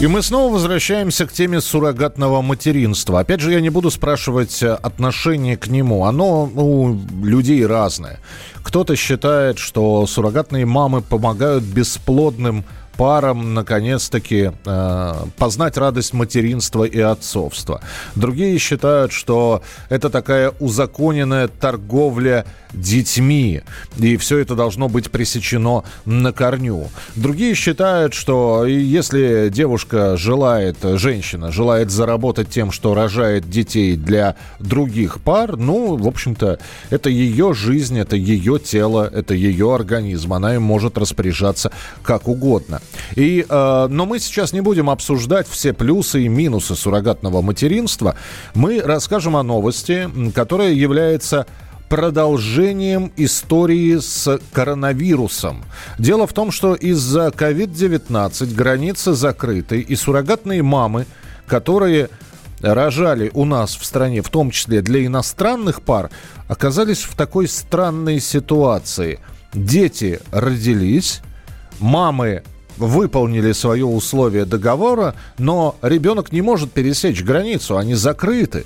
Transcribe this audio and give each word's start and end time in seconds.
И 0.00 0.06
мы 0.06 0.22
снова 0.22 0.52
возвращаемся 0.52 1.24
к 1.24 1.32
теме 1.32 1.60
суррогатного 1.60 2.42
материнства. 2.42 3.20
Опять 3.20 3.40
же, 3.40 3.52
я 3.52 3.60
не 3.60 3.70
буду 3.70 3.90
спрашивать 3.90 4.62
э, 4.62 4.72
отношение 4.74 5.56
к 5.56 5.68
нему. 5.68 6.04
Оно 6.04 6.50
у 6.54 6.98
людей 7.22 7.64
разное. 7.64 8.18
Кто-то 8.64 8.96
считает, 8.96 9.58
что 9.58 10.04
суррогатные 10.06 10.66
мамы 10.66 11.00
помогают 11.00 11.62
бесплодным 11.62 12.64
парам 12.96 13.54
наконец-таки 13.54 14.52
э, 14.64 15.14
познать 15.36 15.76
радость 15.76 16.12
материнства 16.12 16.84
и 16.84 17.00
отцовства. 17.00 17.80
Другие 18.14 18.58
считают, 18.58 19.12
что 19.12 19.62
это 19.88 20.10
такая 20.10 20.52
узаконенная 20.60 21.48
торговля 21.48 22.44
детьми, 22.74 23.62
и 23.98 24.16
все 24.16 24.38
это 24.38 24.54
должно 24.54 24.88
быть 24.88 25.10
пресечено 25.10 25.84
на 26.04 26.32
корню. 26.32 26.88
Другие 27.14 27.54
считают, 27.54 28.14
что 28.14 28.66
если 28.66 29.48
девушка 29.48 30.16
желает, 30.16 30.78
женщина 30.82 31.52
желает 31.52 31.90
заработать 31.90 32.50
тем, 32.50 32.72
что 32.72 32.94
рожает 32.94 33.48
детей 33.48 33.96
для 33.96 34.36
других 34.58 35.20
пар, 35.20 35.56
ну, 35.56 35.96
в 35.96 36.06
общем-то, 36.06 36.58
это 36.90 37.10
ее 37.10 37.54
жизнь, 37.54 37.98
это 37.98 38.16
ее 38.16 38.58
тело, 38.58 39.08
это 39.12 39.34
ее 39.34 39.74
организм, 39.74 40.32
она 40.32 40.56
им 40.56 40.62
может 40.62 40.98
распоряжаться 40.98 41.70
как 42.02 42.28
угодно. 42.28 42.80
И, 43.16 43.44
э, 43.48 43.86
но 43.88 44.06
мы 44.06 44.18
сейчас 44.18 44.52
не 44.52 44.60
будем 44.60 44.90
обсуждать 44.90 45.48
все 45.48 45.72
плюсы 45.72 46.22
и 46.22 46.28
минусы 46.28 46.74
суррогатного 46.74 47.42
материнства. 47.42 48.16
Мы 48.54 48.80
расскажем 48.80 49.36
о 49.36 49.42
новости, 49.42 50.08
которая 50.34 50.72
является 50.72 51.46
продолжением 51.88 53.12
истории 53.16 53.98
с 53.98 54.40
коронавирусом. 54.52 55.64
Дело 55.98 56.26
в 56.26 56.32
том, 56.32 56.50
что 56.50 56.74
из-за 56.74 57.28
COVID-19 57.28 58.54
границы 58.54 59.12
закрыты, 59.12 59.80
и 59.80 59.94
суррогатные 59.94 60.62
мамы, 60.62 61.06
которые 61.46 62.08
рожали 62.60 63.30
у 63.34 63.44
нас 63.44 63.76
в 63.76 63.84
стране, 63.84 64.22
в 64.22 64.28
том 64.28 64.50
числе 64.50 64.80
для 64.80 65.04
иностранных 65.04 65.82
пар, 65.82 66.10
оказались 66.48 67.02
в 67.02 67.14
такой 67.14 67.46
странной 67.46 68.20
ситуации. 68.20 69.20
Дети 69.52 70.20
родились, 70.32 71.20
мамы 71.78 72.42
выполнили 72.76 73.52
свое 73.52 73.84
условие 73.84 74.44
договора, 74.44 75.14
но 75.38 75.76
ребенок 75.82 76.32
не 76.32 76.42
может 76.42 76.72
пересечь 76.72 77.22
границу, 77.22 77.76
они 77.76 77.94
закрыты. 77.94 78.64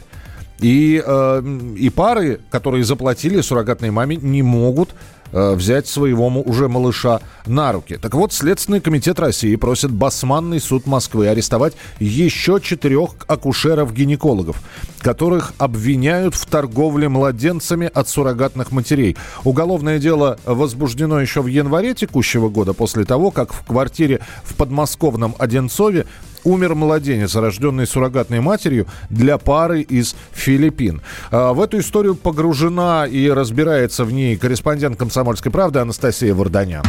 И, 0.60 1.02
э, 1.04 1.42
и 1.78 1.88
пары, 1.88 2.40
которые 2.50 2.84
заплатили 2.84 3.40
суррогатной 3.40 3.90
маме, 3.90 4.16
не 4.16 4.42
могут 4.42 4.90
взять 5.32 5.86
своего 5.86 6.28
уже 6.28 6.68
малыша 6.68 7.20
на 7.46 7.72
руки. 7.72 7.96
Так 7.96 8.14
вот, 8.14 8.32
Следственный 8.32 8.80
комитет 8.80 9.18
России 9.18 9.56
просит 9.56 9.90
Басманный 9.90 10.60
суд 10.60 10.86
Москвы 10.86 11.28
арестовать 11.28 11.74
еще 11.98 12.60
четырех 12.62 13.10
акушеров-гинекологов, 13.26 14.56
которых 15.00 15.52
обвиняют 15.58 16.34
в 16.34 16.46
торговле 16.46 17.08
младенцами 17.08 17.90
от 17.92 18.08
суррогатных 18.08 18.72
матерей. 18.72 19.16
Уголовное 19.44 19.98
дело 19.98 20.38
возбуждено 20.44 21.20
еще 21.20 21.42
в 21.42 21.46
январе 21.46 21.94
текущего 21.94 22.48
года, 22.48 22.72
после 22.72 23.04
того, 23.04 23.30
как 23.30 23.52
в 23.52 23.64
квартире 23.64 24.20
в 24.44 24.54
подмосковном 24.54 25.34
Одинцове 25.38 26.06
умер 26.48 26.74
младенец, 26.74 27.34
рожденный 27.36 27.86
суррогатной 27.86 28.40
матерью 28.40 28.86
для 29.10 29.38
пары 29.38 29.82
из 29.82 30.14
Филиппин. 30.32 31.02
А, 31.30 31.52
в 31.52 31.60
эту 31.60 31.78
историю 31.78 32.14
погружена 32.14 33.06
и 33.06 33.28
разбирается 33.28 34.04
в 34.04 34.12
ней 34.12 34.36
корреспондент 34.36 34.98
«Комсомольской 34.98 35.52
правды» 35.52 35.78
Анастасия 35.80 36.34
Варданян. 36.34 36.84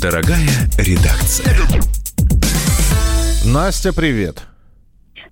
Дорогая 0.00 0.48
редакция. 0.78 1.56
Настя, 3.44 3.92
привет. 3.92 4.49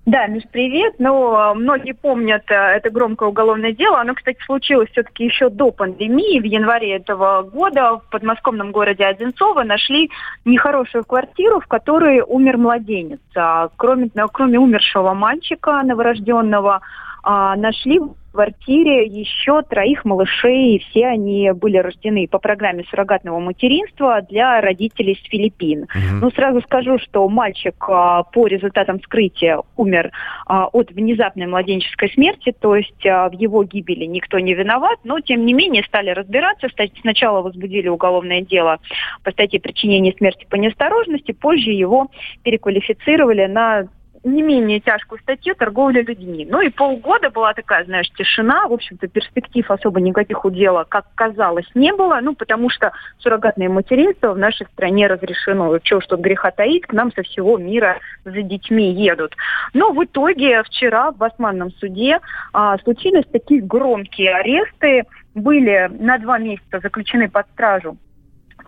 Да, 0.05 0.25
Миш, 0.27 0.43
привет. 0.51 0.95
Ну, 0.97 1.53
многие 1.55 1.91
помнят 1.91 2.43
э, 2.49 2.55
это 2.55 2.89
громкое 2.89 3.29
уголовное 3.29 3.73
дело. 3.73 3.99
Оно, 3.99 4.15
кстати, 4.15 4.39
случилось 4.43 4.89
все-таки 4.91 5.25
еще 5.25 5.49
до 5.49 5.71
пандемии. 5.71 6.39
В 6.39 6.45
январе 6.45 6.95
этого 6.95 7.43
года 7.43 7.97
в 7.97 8.09
подмосковном 8.09 8.71
городе 8.71 9.05
Одинцово 9.05 9.63
нашли 9.63 10.09
нехорошую 10.45 11.03
квартиру, 11.03 11.59
в 11.59 11.67
которой 11.67 12.21
умер 12.21 12.57
младенец. 12.57 13.19
А 13.35 13.69
кроме, 13.75 14.09
кроме 14.31 14.57
умершего 14.57 15.13
мальчика 15.13 15.83
новорожденного, 15.83 16.81
а, 17.21 17.55
нашли 17.55 17.99
квартире 18.31 19.05
еще 19.05 19.61
троих 19.63 20.05
малышей, 20.05 20.75
и 20.75 20.79
все 20.79 21.07
они 21.07 21.51
были 21.51 21.77
рождены 21.77 22.27
по 22.27 22.39
программе 22.39 22.83
суррогатного 22.89 23.39
материнства 23.39 24.21
для 24.21 24.61
родителей 24.61 25.19
с 25.21 25.29
Филиппин. 25.29 25.83
Угу. 25.83 26.15
Ну, 26.21 26.31
сразу 26.31 26.61
скажу, 26.61 26.99
что 26.99 27.27
мальчик 27.27 27.75
а, 27.87 28.23
по 28.23 28.47
результатам 28.47 28.99
вскрытия 28.99 29.59
умер 29.75 30.11
а, 30.45 30.67
от 30.67 30.91
внезапной 30.91 31.47
младенческой 31.47 32.11
смерти, 32.11 32.53
то 32.57 32.75
есть 32.75 33.05
а, 33.05 33.29
в 33.29 33.33
его 33.33 33.63
гибели 33.63 34.05
никто 34.05 34.39
не 34.39 34.53
виноват, 34.53 34.99
но, 35.03 35.19
тем 35.19 35.45
не 35.45 35.53
менее, 35.53 35.83
стали 35.83 36.11
разбираться. 36.11 36.67
Сначала 37.01 37.41
возбудили 37.41 37.87
уголовное 37.87 38.41
дело 38.41 38.79
по 39.23 39.31
статье 39.31 39.59
причинения 39.59 40.13
смерти 40.17 40.45
по 40.49 40.55
неосторожности, 40.55 41.31
позже 41.31 41.71
его 41.71 42.07
переквалифицировали 42.43 43.45
на 43.45 43.87
не 44.23 44.41
менее 44.41 44.79
тяжкую 44.79 45.19
статью 45.19 45.55
торговля 45.55 46.01
людьми. 46.01 46.47
Ну 46.49 46.61
и 46.61 46.69
полгода 46.69 47.29
была 47.29 47.53
такая, 47.53 47.85
знаешь, 47.85 48.09
тишина. 48.11 48.67
В 48.67 48.73
общем-то, 48.73 49.07
перспектив 49.07 49.69
особо 49.69 50.01
никаких 50.01 50.43
у 50.45 50.49
дела, 50.49 50.85
как 50.87 51.05
казалось, 51.15 51.67
не 51.75 51.93
было. 51.93 52.19
Ну, 52.21 52.35
потому 52.35 52.69
что 52.69 52.91
суррогатное 53.19 53.69
материнство 53.69 54.33
в 54.33 54.37
нашей 54.37 54.67
стране 54.67 55.07
разрешено. 55.07 55.77
Чего 55.79 56.01
что 56.01 56.17
греха 56.17 56.51
таит, 56.51 56.85
к 56.87 56.93
нам 56.93 57.11
со 57.13 57.23
всего 57.23 57.57
мира 57.57 57.99
за 58.25 58.41
детьми 58.41 58.91
едут. 58.93 59.35
Но 59.73 59.91
в 59.91 60.03
итоге 60.03 60.63
вчера 60.63 61.11
в 61.11 61.17
Басманном 61.17 61.71
суде 61.71 62.19
а, 62.53 62.77
случились 62.79 63.25
такие 63.31 63.61
громкие 63.61 64.35
аресты. 64.35 65.03
Были 65.35 65.89
на 65.99 66.17
два 66.17 66.37
месяца 66.39 66.79
заключены 66.79 67.29
под 67.29 67.45
стражу 67.53 67.97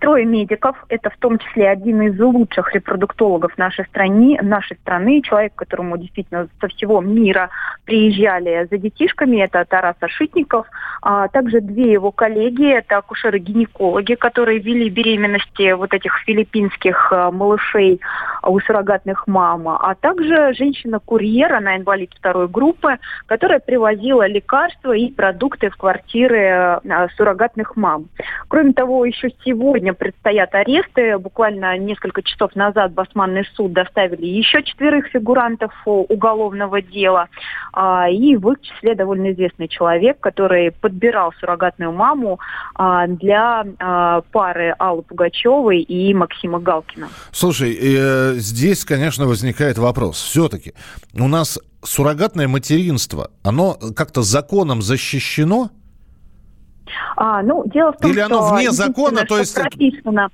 Трое 0.01 0.25
медиков, 0.25 0.75
это 0.89 1.11
в 1.11 1.17
том 1.17 1.37
числе 1.37 1.69
один 1.69 2.01
из 2.01 2.19
лучших 2.19 2.73
репродуктологов 2.73 3.55
нашей 3.59 3.85
страны, 3.85 4.35
нашей 4.41 4.75
страны, 4.77 5.21
человек, 5.21 5.53
которому 5.53 5.95
действительно 5.95 6.47
со 6.59 6.67
всего 6.69 7.01
мира 7.01 7.51
приезжали 7.85 8.67
за 8.71 8.79
детишками, 8.79 9.37
это 9.43 9.63
Тарас 9.63 9.95
Ашитников, 9.99 10.65
а 11.03 11.27
также 11.27 11.61
две 11.61 11.91
его 11.91 12.11
коллеги, 12.11 12.73
это 12.73 12.97
акушеры-гинекологи, 12.97 14.15
которые 14.15 14.57
вели 14.57 14.89
беременности 14.89 15.71
вот 15.73 15.93
этих 15.93 16.17
филиппинских 16.25 17.11
а, 17.11 17.29
малышей 17.29 18.01
у 18.41 18.59
суррогатных 18.59 19.27
мам, 19.27 19.67
а 19.67 19.93
также 19.93 20.55
женщина-курьер, 20.55 21.53
она 21.53 21.77
инвалид 21.77 22.11
второй 22.17 22.47
группы, 22.47 22.97
которая 23.27 23.59
привозила 23.59 24.25
лекарства 24.25 24.93
и 24.93 25.11
продукты 25.11 25.69
в 25.69 25.77
квартиры 25.77 26.81
а, 26.89 27.07
суррогатных 27.15 27.75
мам. 27.75 28.05
Кроме 28.47 28.73
того, 28.73 29.05
еще 29.05 29.29
сегодня 29.45 29.90
сегодня 29.91 29.93
предстоят 29.93 30.53
аресты. 30.53 31.17
Буквально 31.17 31.77
несколько 31.77 32.21
часов 32.21 32.55
назад 32.55 32.93
Басманный 32.93 33.45
суд 33.55 33.73
доставили 33.73 34.25
еще 34.25 34.63
четверых 34.63 35.07
фигурантов 35.07 35.71
уголовного 35.85 36.81
дела. 36.81 37.27
А, 37.73 38.09
и 38.09 38.35
в 38.35 38.51
их 38.51 38.61
числе 38.61 38.95
довольно 38.95 39.31
известный 39.31 39.67
человек, 39.67 40.19
который 40.19 40.71
подбирал 40.71 41.33
суррогатную 41.39 41.91
маму 41.91 42.39
а, 42.75 43.07
для 43.07 43.65
а, 43.79 44.21
пары 44.31 44.75
Аллы 44.79 45.03
Пугачевой 45.03 45.81
и 45.81 46.13
Максима 46.13 46.59
Галкина. 46.59 47.07
Слушай, 47.31 47.77
э, 47.79 48.33
здесь, 48.35 48.85
конечно, 48.85 49.25
возникает 49.25 49.77
вопрос. 49.77 50.21
Все-таки 50.21 50.73
у 51.13 51.27
нас 51.27 51.59
суррогатное 51.83 52.47
материнство, 52.47 53.31
оно 53.43 53.77
как-то 53.95 54.21
законом 54.21 54.81
защищено? 54.81 55.69
А, 57.15 57.41
ну, 57.41 57.63
дело 57.67 57.93
в 57.93 57.97
том, 57.97 58.11
Или 58.11 58.19
оно 58.19 58.47
что 58.47 58.55
вне 58.55 58.71
закона, 58.71 59.25
то 59.25 59.37
есть... 59.37 59.55
Прописано, 59.55 60.29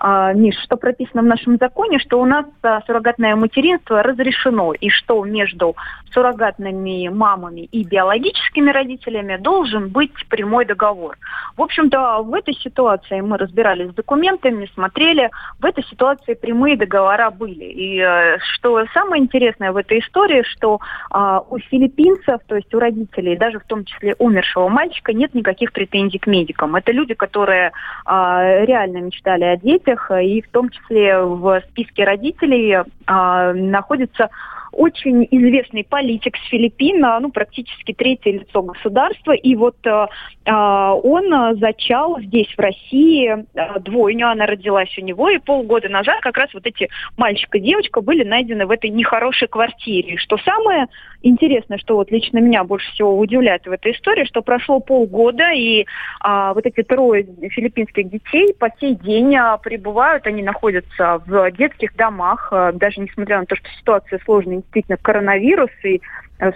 Миш, 0.00 0.56
что 0.62 0.76
прописано 0.76 1.22
в 1.22 1.26
нашем 1.26 1.56
законе, 1.56 1.98
что 1.98 2.20
у 2.20 2.24
нас 2.24 2.46
а, 2.62 2.80
суррогатное 2.82 3.34
материнство 3.34 4.02
разрешено, 4.02 4.72
и 4.72 4.90
что 4.90 5.24
между 5.24 5.74
суррогатными 6.12 7.08
мамами 7.08 7.62
и 7.62 7.84
биологическими 7.84 8.70
родителями 8.70 9.36
должен 9.36 9.88
быть 9.88 10.12
прямой 10.28 10.64
договор. 10.64 11.16
В 11.56 11.62
общем-то, 11.62 12.22
в 12.22 12.34
этой 12.34 12.54
ситуации 12.54 13.20
мы 13.20 13.38
разбирались 13.38 13.90
с 13.90 13.94
документами, 13.94 14.70
смотрели, 14.74 15.30
в 15.58 15.64
этой 15.64 15.84
ситуации 15.84 16.34
прямые 16.34 16.76
договора 16.76 17.30
были. 17.30 17.64
И 17.64 18.00
э, 18.00 18.38
что 18.54 18.84
самое 18.94 19.22
интересное 19.22 19.72
в 19.72 19.76
этой 19.76 19.98
истории, 19.98 20.42
что 20.42 20.80
э, 21.12 21.40
у 21.50 21.58
филиппинцев, 21.58 22.40
то 22.46 22.56
есть 22.56 22.72
у 22.74 22.78
родителей, 22.78 23.36
даже 23.36 23.58
в 23.58 23.64
том 23.64 23.84
числе 23.84 24.14
умершего 24.18 24.68
мальчика, 24.68 25.12
нет 25.12 25.34
никаких 25.34 25.72
претензий 25.72 26.18
к 26.18 26.26
медикам. 26.26 26.76
Это 26.76 26.92
люди, 26.92 27.14
которые 27.14 27.72
э, 28.06 28.64
реально 28.64 28.98
мечтали 28.98 29.44
о 29.44 29.56
детях, 29.56 29.87
и 30.22 30.42
в 30.42 30.48
том 30.50 30.70
числе 30.70 31.20
в 31.20 31.62
списке 31.70 32.04
родителей 32.04 32.72
э, 32.72 33.52
находится 33.52 34.28
очень 34.72 35.26
известный 35.30 35.84
политик 35.84 36.36
с 36.36 36.48
Филиппин, 36.48 37.00
ну, 37.20 37.30
практически 37.30 37.92
третье 37.92 38.32
лицо 38.32 38.62
государства. 38.62 39.32
И 39.32 39.54
вот 39.56 39.76
э, 39.86 40.06
а, 40.46 40.94
он 40.94 41.58
зачал 41.58 42.20
здесь, 42.20 42.48
в 42.56 42.60
России, 42.60 43.44
э, 43.54 43.80
двойню. 43.80 44.28
Она 44.28 44.46
родилась 44.46 44.96
у 44.98 45.02
него. 45.02 45.30
И 45.30 45.38
полгода 45.38 45.88
назад 45.88 46.20
как 46.20 46.36
раз 46.36 46.52
вот 46.54 46.66
эти 46.66 46.88
мальчик 47.16 47.54
и 47.54 47.60
девочка 47.60 48.00
были 48.00 48.24
найдены 48.24 48.66
в 48.66 48.70
этой 48.70 48.90
нехорошей 48.90 49.48
квартире. 49.48 50.16
Что 50.18 50.38
самое 50.38 50.86
интересное, 51.22 51.78
что 51.78 51.96
вот 51.96 52.10
лично 52.10 52.38
меня 52.38 52.64
больше 52.64 52.90
всего 52.92 53.18
удивляет 53.18 53.66
в 53.66 53.72
этой 53.72 53.92
истории, 53.92 54.24
что 54.24 54.42
прошло 54.42 54.80
полгода, 54.80 55.50
и 55.52 55.86
а, 56.20 56.54
вот 56.54 56.66
эти 56.66 56.82
трое 56.82 57.26
филиппинских 57.50 58.10
детей 58.10 58.54
по 58.58 58.68
сей 58.80 58.94
день 58.94 59.34
а, 59.36 59.56
пребывают, 59.56 60.26
они 60.26 60.42
находятся 60.42 61.20
в 61.26 61.50
детских 61.52 61.96
домах, 61.96 62.52
даже 62.74 63.00
несмотря 63.00 63.40
на 63.40 63.46
то, 63.46 63.56
что 63.56 63.68
ситуация 63.78 64.20
сложная, 64.24 64.57
действительно 64.60 64.98
коронавирус, 65.00 65.70
и 65.84 66.00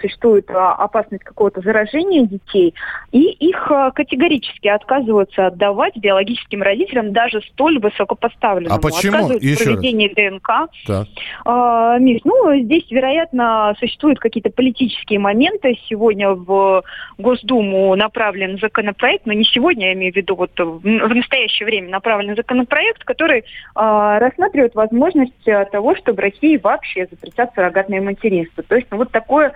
существует 0.01 0.49
э, 0.49 0.53
опасность 0.53 1.23
какого-то 1.23 1.61
заражения 1.61 2.25
детей, 2.25 2.73
и 3.11 3.19
их 3.31 3.69
э, 3.69 3.91
категорически 3.93 4.67
отказываются 4.67 5.47
отдавать 5.47 5.97
биологическим 5.97 6.61
родителям 6.61 7.11
даже 7.11 7.41
столь 7.51 7.79
высокопоставленным. 7.79 8.71
А 8.73 8.79
почему? 8.79 9.13
Отказывают 9.13 9.43
Еще 9.43 9.63
проведение 9.63 10.09
раз. 10.15 10.15
ДНК. 10.15 10.49
Так. 10.87 11.07
А, 11.45 11.97
Миш, 11.99 12.21
ну, 12.23 12.55
здесь, 12.61 12.89
вероятно, 12.89 13.75
существуют 13.79 14.19
какие-то 14.19 14.49
политические 14.49 15.19
моменты. 15.19 15.77
Сегодня 15.89 16.31
в 16.31 16.83
Госдуму 17.17 17.95
направлен 17.95 18.57
законопроект, 18.59 19.25
но 19.25 19.33
не 19.33 19.43
сегодня, 19.43 19.87
я 19.87 19.93
имею 19.93 20.13
в 20.13 20.15
виду, 20.15 20.35
вот 20.35 20.51
в 20.57 21.13
настоящее 21.13 21.65
время 21.65 21.89
направлен 21.89 22.35
законопроект, 22.35 23.03
который 23.03 23.43
а, 23.75 24.19
рассматривает 24.19 24.75
возможность 24.75 25.33
того, 25.71 25.95
чтобы 25.95 26.21
России 26.21 26.57
вообще 26.57 27.07
запретят 27.09 27.53
суррогатное 27.53 28.01
материнство. 28.01 28.63
То 28.63 28.75
есть, 28.75 28.87
ну, 28.91 28.97
вот 28.97 29.11
такое 29.11 29.53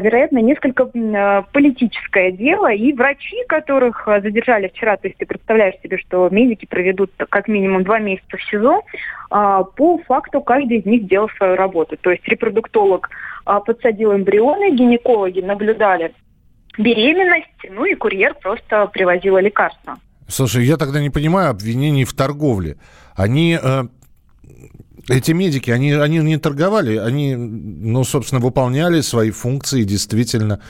вероятно, 0.00 0.38
несколько 0.38 0.84
а, 0.84 1.42
политическое 1.52 2.32
дело. 2.32 2.72
И 2.72 2.92
врачи, 2.92 3.36
которых 3.48 4.06
а, 4.06 4.20
задержали 4.20 4.68
вчера, 4.68 4.96
то 4.96 5.08
есть 5.08 5.18
ты 5.18 5.26
представляешь 5.26 5.80
себе, 5.82 5.98
что 5.98 6.28
медики 6.30 6.66
проведут 6.66 7.12
как 7.30 7.48
минимум 7.48 7.84
два 7.84 7.98
месяца 7.98 8.36
в 8.36 8.42
СИЗО, 8.50 8.82
по 9.30 9.98
факту 10.06 10.40
каждый 10.40 10.78
из 10.78 10.86
них 10.86 11.06
делал 11.06 11.28
свою 11.36 11.54
работу. 11.54 11.98
То 12.00 12.10
есть 12.10 12.26
репродуктолог 12.26 13.10
подсадил 13.44 14.14
эмбрионы, 14.14 14.74
гинекологи 14.74 15.40
наблюдали 15.40 16.14
беременность, 16.78 17.46
ну 17.70 17.84
и 17.84 17.94
курьер 17.94 18.34
просто 18.34 18.86
привозил 18.86 19.36
лекарства. 19.36 19.98
Слушай, 20.28 20.64
я 20.64 20.76
тогда 20.76 21.00
не 21.00 21.10
понимаю 21.10 21.50
обвинений 21.50 22.04
в 22.04 22.14
торговле. 22.14 22.76
Они 23.16 23.58
э, 23.60 23.82
эти 25.08 25.32
медики, 25.32 25.70
они, 25.70 25.92
они 25.92 26.18
не 26.18 26.38
торговали, 26.38 26.96
они, 26.96 27.36
ну, 27.36 28.04
собственно, 28.04 28.40
выполняли 28.40 29.00
свои 29.00 29.30
функции 29.30 29.84
действительно 29.84 30.60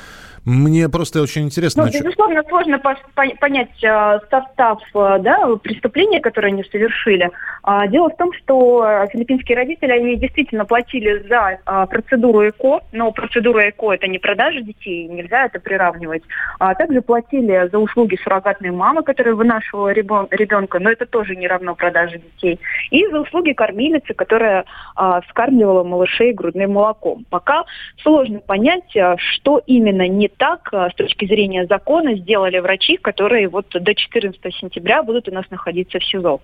мне 0.48 0.88
просто 0.88 1.20
очень 1.20 1.42
интересно... 1.42 1.84
Ну, 1.84 1.90
безусловно, 1.92 2.42
сложно 2.48 2.78
понять 2.78 3.84
э, 3.84 4.18
состав 4.30 4.80
э, 4.94 5.18
да, 5.20 5.46
преступления, 5.62 6.20
которое 6.20 6.48
они 6.48 6.64
совершили. 6.64 7.30
А, 7.62 7.86
дело 7.86 8.08
в 8.08 8.16
том, 8.16 8.32
что 8.32 9.06
филиппинские 9.12 9.58
родители, 9.58 9.92
они 9.92 10.16
действительно 10.16 10.64
платили 10.64 11.22
за 11.28 11.58
а, 11.66 11.84
процедуру 11.84 12.48
ЭКО, 12.48 12.80
но 12.92 13.12
процедура 13.12 13.68
ЭКО– 13.68 13.92
это 13.92 14.06
не 14.06 14.18
продажа 14.18 14.62
детей, 14.62 15.06
нельзя 15.06 15.44
это 15.44 15.60
приравнивать. 15.60 16.22
А 16.58 16.74
также 16.74 17.02
платили 17.02 17.68
за 17.70 17.78
услуги 17.78 18.18
суррогатной 18.24 18.70
мамы, 18.70 19.02
которая 19.02 19.34
вынашивала 19.34 19.90
ребенка, 19.90 20.78
но 20.78 20.90
это 20.90 21.04
тоже 21.04 21.36
не 21.36 21.46
равно 21.46 21.74
продаже 21.74 22.20
детей. 22.20 22.58
И 22.90 23.06
за 23.08 23.20
услуги 23.20 23.52
кормилицы, 23.52 24.14
которая 24.14 24.64
а, 24.96 25.20
скармливала 25.28 25.84
малышей 25.84 26.32
грудным 26.32 26.72
молоком. 26.72 27.26
Пока 27.28 27.64
сложно 28.02 28.38
понять, 28.38 28.96
что 29.16 29.60
именно 29.66 30.08
не 30.08 30.28
так 30.38 30.68
с 30.72 30.94
точки 30.94 31.26
зрения 31.26 31.66
закона 31.66 32.16
сделали 32.16 32.58
врачи, 32.58 32.96
которые 32.96 33.48
вот 33.48 33.66
до 33.70 33.94
14 33.94 34.40
сентября 34.54 35.02
будут 35.02 35.28
у 35.28 35.32
нас 35.32 35.44
находиться 35.50 35.98
в 35.98 36.04
СИЗО. 36.04 36.40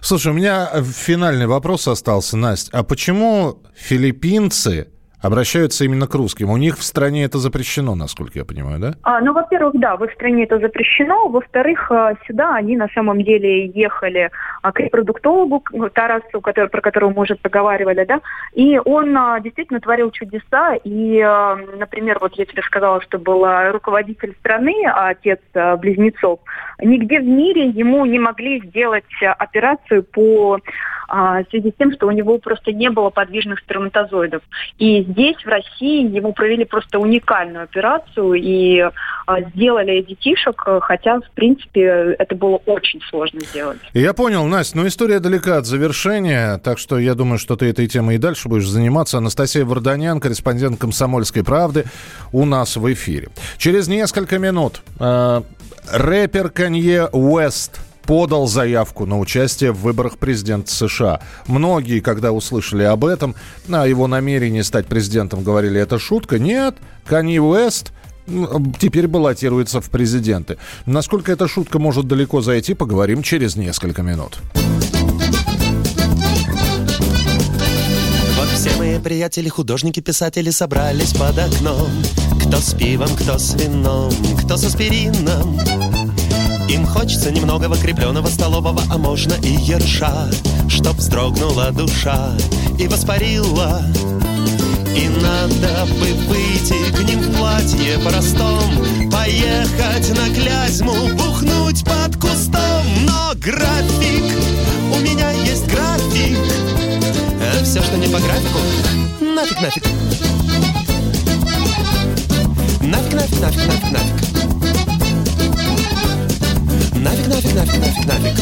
Слушай, 0.00 0.32
у 0.32 0.34
меня 0.34 0.68
финальный 0.82 1.46
вопрос 1.46 1.88
остался, 1.88 2.36
Настя. 2.36 2.78
А 2.78 2.82
почему 2.82 3.58
филиппинцы 3.74 4.88
обращаются 5.22 5.84
именно 5.84 6.06
к 6.06 6.14
русским. 6.14 6.50
У 6.50 6.56
них 6.56 6.76
в 6.76 6.82
стране 6.82 7.24
это 7.24 7.38
запрещено, 7.38 7.94
насколько 7.94 8.38
я 8.38 8.44
понимаю, 8.44 8.80
да? 8.80 8.94
А, 9.02 9.20
ну, 9.20 9.32
во-первых, 9.32 9.74
да, 9.74 9.96
в 9.96 10.04
их 10.04 10.12
стране 10.12 10.44
это 10.44 10.58
запрещено. 10.58 11.28
Во-вторых, 11.28 11.90
а, 11.90 12.14
сюда 12.26 12.54
они 12.54 12.76
на 12.76 12.88
самом 12.88 13.22
деле 13.22 13.66
ехали 13.66 14.30
а, 14.62 14.72
к 14.72 14.80
репродуктологу 14.80 15.62
Тарасу, 15.90 16.40
который, 16.40 16.68
про 16.68 16.80
которого 16.80 17.10
мы 17.10 17.22
уже 17.22 17.36
проговаривали, 17.36 18.04
да, 18.04 18.20
и 18.52 18.78
он 18.84 19.16
а, 19.16 19.40
действительно 19.40 19.80
творил 19.80 20.10
чудеса. 20.10 20.74
И, 20.84 21.20
например, 21.78 22.18
вот 22.20 22.34
я 22.34 22.44
тебе 22.44 22.62
сказала, 22.62 23.00
что 23.02 23.18
был 23.18 23.46
руководитель 23.72 24.34
страны, 24.40 24.74
отец 24.86 25.40
близнецов. 25.78 26.40
Нигде 26.80 27.20
в 27.20 27.24
мире 27.24 27.68
ему 27.68 28.04
не 28.06 28.18
могли 28.18 28.60
сделать 28.66 29.04
операцию 29.38 30.02
по 30.02 30.58
в 31.08 31.44
связи 31.50 31.70
с 31.70 31.74
тем, 31.78 31.92
что 31.92 32.06
у 32.06 32.10
него 32.10 32.38
просто 32.38 32.72
не 32.72 32.90
было 32.90 33.10
подвижных 33.10 33.60
сперматозоидов. 33.60 34.42
И 34.78 35.02
здесь, 35.02 35.36
в 35.36 35.46
России, 35.46 36.08
ему 36.08 36.32
провели 36.32 36.64
просто 36.64 36.98
уникальную 36.98 37.64
операцию 37.64 38.34
и 38.34 38.80
а, 39.26 39.40
сделали 39.54 40.02
детишек, 40.02 40.62
хотя, 40.82 41.20
в 41.20 41.30
принципе, 41.34 42.16
это 42.18 42.34
было 42.34 42.56
очень 42.66 43.00
сложно 43.08 43.40
сделать. 43.40 43.78
Я 43.92 44.12
понял, 44.12 44.44
Настя, 44.46 44.78
но 44.78 44.86
история 44.86 45.20
далека 45.20 45.58
от 45.58 45.66
завершения, 45.66 46.58
так 46.58 46.78
что 46.78 46.98
я 46.98 47.14
думаю, 47.14 47.38
что 47.38 47.56
ты 47.56 47.66
этой 47.66 47.86
темой 47.86 48.16
и 48.16 48.18
дальше 48.18 48.48
будешь 48.48 48.68
заниматься. 48.68 49.18
Анастасия 49.18 49.64
Варданян, 49.64 50.20
корреспондент 50.20 50.80
«Комсомольской 50.80 51.44
правды», 51.44 51.84
у 52.32 52.44
нас 52.44 52.76
в 52.76 52.92
эфире. 52.92 53.28
Через 53.58 53.88
несколько 53.88 54.38
минут 54.38 54.82
э, 54.98 55.42
рэпер 55.92 56.50
Канье 56.50 57.08
Уэст– 57.12 57.80
подал 58.02 58.46
заявку 58.46 59.06
на 59.06 59.18
участие 59.18 59.72
в 59.72 59.80
выборах 59.80 60.18
президента 60.18 60.70
США. 60.70 61.20
Многие, 61.46 62.00
когда 62.00 62.32
услышали 62.32 62.82
об 62.82 63.04
этом, 63.04 63.34
о 63.70 63.86
его 63.86 64.06
намерении 64.06 64.62
стать 64.62 64.86
президентом, 64.86 65.42
говорили, 65.42 65.80
это 65.80 65.98
шутка. 65.98 66.38
Нет, 66.38 66.76
Канни 67.04 67.38
Уэст 67.38 67.92
теперь 68.78 69.08
баллотируется 69.08 69.80
в 69.80 69.90
президенты. 69.90 70.58
Насколько 70.86 71.32
эта 71.32 71.48
шутка 71.48 71.78
может 71.78 72.06
далеко 72.06 72.40
зайти, 72.40 72.74
поговорим 72.74 73.22
через 73.22 73.56
несколько 73.56 74.02
минут. 74.02 74.38
Вот 78.36 78.48
все 78.54 78.76
мои 78.76 78.98
приятели, 78.98 79.48
художники, 79.48 80.00
писатели 80.00 80.50
собрались 80.50 81.12
под 81.14 81.38
окном. 81.38 81.88
Кто 82.46 82.56
с 82.58 82.74
пивом, 82.74 83.08
кто 83.16 83.38
с 83.38 83.54
вином, 83.54 84.12
кто 84.44 84.56
с 84.56 84.64
аспирином. 84.64 85.58
Им 86.72 86.86
хочется 86.86 87.30
немного 87.30 87.68
крепленного 87.76 88.28
столового, 88.28 88.82
а 88.90 88.96
можно 88.96 89.34
и 89.42 89.50
ерша, 89.50 90.30
Чтоб 90.70 90.96
вздрогнула 90.96 91.70
душа 91.70 92.32
и 92.78 92.88
воспарила. 92.88 93.82
И 94.96 95.06
надо 95.08 95.86
бы 95.92 96.14
выйти 96.28 96.90
к 96.96 97.00
ним 97.02 97.20
в 97.20 97.36
платье 97.36 97.98
простом, 97.98 99.10
Поехать 99.10 100.16
на 100.16 100.34
Клязьму, 100.34 100.94
бухнуть 101.14 101.84
под 101.84 102.16
кустом. 102.16 102.86
Но 103.04 103.32
график, 103.34 104.32
у 104.94 104.98
меня 105.00 105.30
есть 105.30 105.66
график, 105.66 106.38
а 107.38 107.64
все, 107.64 107.82
что 107.82 107.98
не 107.98 108.06
по 108.06 108.18
графику, 108.18 108.58
нафиг, 109.20 109.60
нафиг. 109.60 109.84
Нафиг, 112.80 113.12
нафиг, 113.12 113.40
нафиг, 113.40 113.66
нафиг, 113.66 113.92
нафиг. 113.92 114.61
Нафиг, 117.02 117.26
нафиг, 117.26 117.54
нафиг, 117.54 117.80
нафиг, 117.80 118.06
нафиг. 118.06 118.34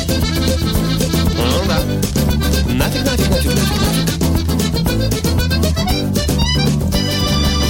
Ну 1.34 1.62
да. 1.66 1.78
Нафиг, 2.74 3.04
нафиг, 3.06 3.30
нафиг, 3.30 3.52
нафиг, 3.54 3.80
нафиг. 3.80 4.08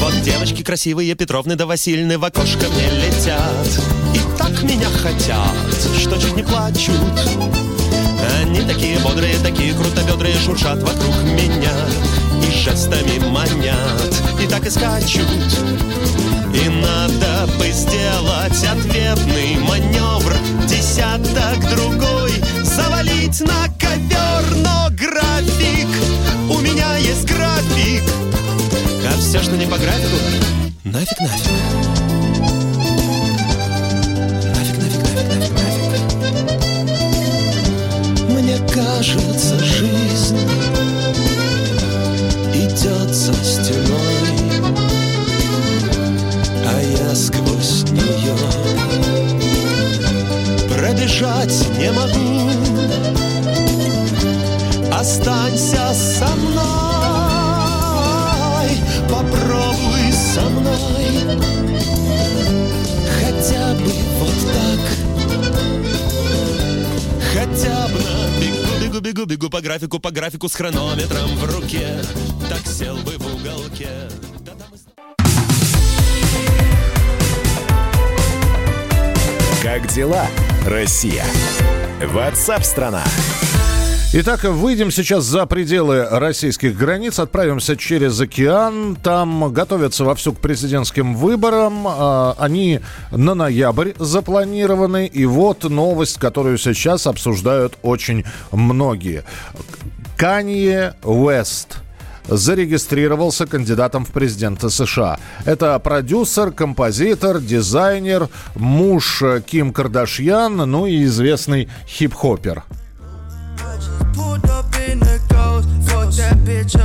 Вот 0.00 0.20
девочки 0.22 0.64
красивые, 0.64 1.14
Петровны 1.14 1.54
да 1.54 1.66
Васильны 1.66 2.18
в 2.18 2.24
окошко 2.24 2.66
мне 2.68 2.90
летят. 2.90 3.68
И 4.14 4.18
так 4.36 4.62
меня 4.64 4.88
хотят, 5.00 5.54
что 5.96 6.20
чуть 6.20 6.36
не 6.36 6.42
плачут. 6.42 6.98
Они 8.40 8.60
такие 8.62 8.98
бодрые, 8.98 9.38
такие 9.44 9.72
крутобедрые 9.74 10.34
Шуршат 10.44 10.82
вокруг 10.82 11.22
меня 11.22 11.72
И 12.46 12.50
жестами 12.50 13.18
манят 13.30 14.22
И 14.42 14.46
так 14.46 14.66
и 14.66 14.70
скачут 14.70 15.26
и 16.64 16.68
надо 16.68 17.46
бы 17.58 17.70
сделать 17.72 18.64
ответный 18.64 19.56
маневр. 19.58 20.34
Десяток 20.66 21.58
другой 21.70 22.32
завалить 22.62 23.40
на 23.40 23.68
ковер. 23.78 24.56
Но 24.56 24.88
график, 24.90 25.88
у 26.48 26.58
меня 26.58 26.96
есть 26.96 27.24
график. 27.24 28.02
А 29.06 29.18
все, 29.18 29.40
что 29.40 29.56
не 29.56 29.66
по 29.66 29.76
графику, 29.78 30.16
нафиг, 30.84 31.20
нафиг. 31.20 31.50
Кажется, 38.72 39.58
жизнь 39.58 40.36
идет 42.54 43.14
за 43.14 43.32
пробежать 51.20 51.78
не 51.78 51.92
могу. 51.92 52.50
Останься 54.92 55.94
со 55.94 56.26
мной, 56.36 56.60
попробуй 59.08 60.12
со 60.12 60.42
мной, 60.42 61.38
хотя 63.20 63.74
бы 63.74 63.92
вот 64.18 64.34
так, 64.52 64.80
хотя 67.32 67.88
бы. 67.88 68.00
На 68.00 68.28
бегу, 68.40 68.72
бегу, 68.80 69.00
бегу, 69.00 69.26
бегу 69.26 69.50
по 69.50 69.60
графику, 69.60 69.98
по 70.00 70.10
графику 70.10 70.48
с 70.48 70.54
хронометром 70.54 71.36
в 71.36 71.44
руке, 71.54 72.02
так 72.48 72.66
сел 72.66 72.96
бы 72.96 73.16
в 73.18 73.26
уголке. 73.34 73.88
Как 79.62 79.86
дела, 79.92 80.26
Россия? 80.66 81.24
Ватсап-страна! 82.04 83.02
Итак, 84.12 84.42
выйдем 84.44 84.90
сейчас 84.90 85.24
за 85.24 85.46
пределы 85.46 86.04
российских 86.04 86.76
границ, 86.76 87.18
отправимся 87.18 87.76
через 87.76 88.20
океан. 88.20 88.96
Там 88.96 89.52
готовятся 89.52 90.04
вовсю 90.04 90.32
к 90.32 90.38
президентским 90.38 91.14
выборам. 91.14 91.86
А, 91.86 92.34
они 92.38 92.80
на 93.12 93.34
ноябрь 93.34 93.92
запланированы. 93.98 95.06
И 95.06 95.24
вот 95.24 95.64
новость, 95.64 96.18
которую 96.18 96.58
сейчас 96.58 97.06
обсуждают 97.06 97.78
очень 97.82 98.24
многие. 98.50 99.24
Канье 100.16 100.94
Уэст– 101.04 101.78
зарегистрировался 102.30 103.46
кандидатом 103.46 104.04
в 104.04 104.10
президенты 104.10 104.70
США. 104.70 105.18
Это 105.44 105.78
продюсер, 105.78 106.52
композитор, 106.52 107.40
дизайнер, 107.40 108.28
муж 108.54 109.22
Ким 109.46 109.72
Кардашьян, 109.72 110.56
ну 110.56 110.86
и 110.86 111.04
известный 111.04 111.68
хип-хоппер. 111.86 112.62
that 116.20 116.44
bitch 116.44 116.80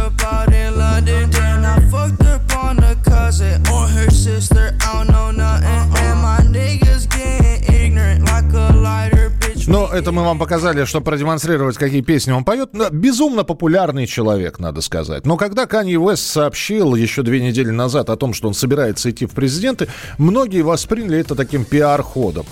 это 9.95 10.11
мы 10.11 10.23
вам 10.23 10.37
показали, 10.37 10.85
чтобы 10.85 11.05
продемонстрировать, 11.05 11.77
какие 11.77 12.01
песни 12.01 12.31
он 12.31 12.43
поет. 12.43 12.71
Безумно 12.91 13.43
популярный 13.43 14.05
человек, 14.05 14.59
надо 14.59 14.81
сказать. 14.81 15.25
Но 15.25 15.37
когда 15.37 15.65
Канье 15.65 15.99
Уэст 15.99 16.25
сообщил 16.25 16.95
еще 16.95 17.23
две 17.23 17.41
недели 17.41 17.71
назад 17.71 18.09
о 18.09 18.15
том, 18.15 18.33
что 18.33 18.47
он 18.47 18.53
собирается 18.53 19.09
идти 19.09 19.25
в 19.25 19.31
президенты, 19.31 19.87
многие 20.17 20.61
восприняли 20.61 21.19
это 21.19 21.35
таким 21.35 21.63
пиар-ходом. 21.65 22.45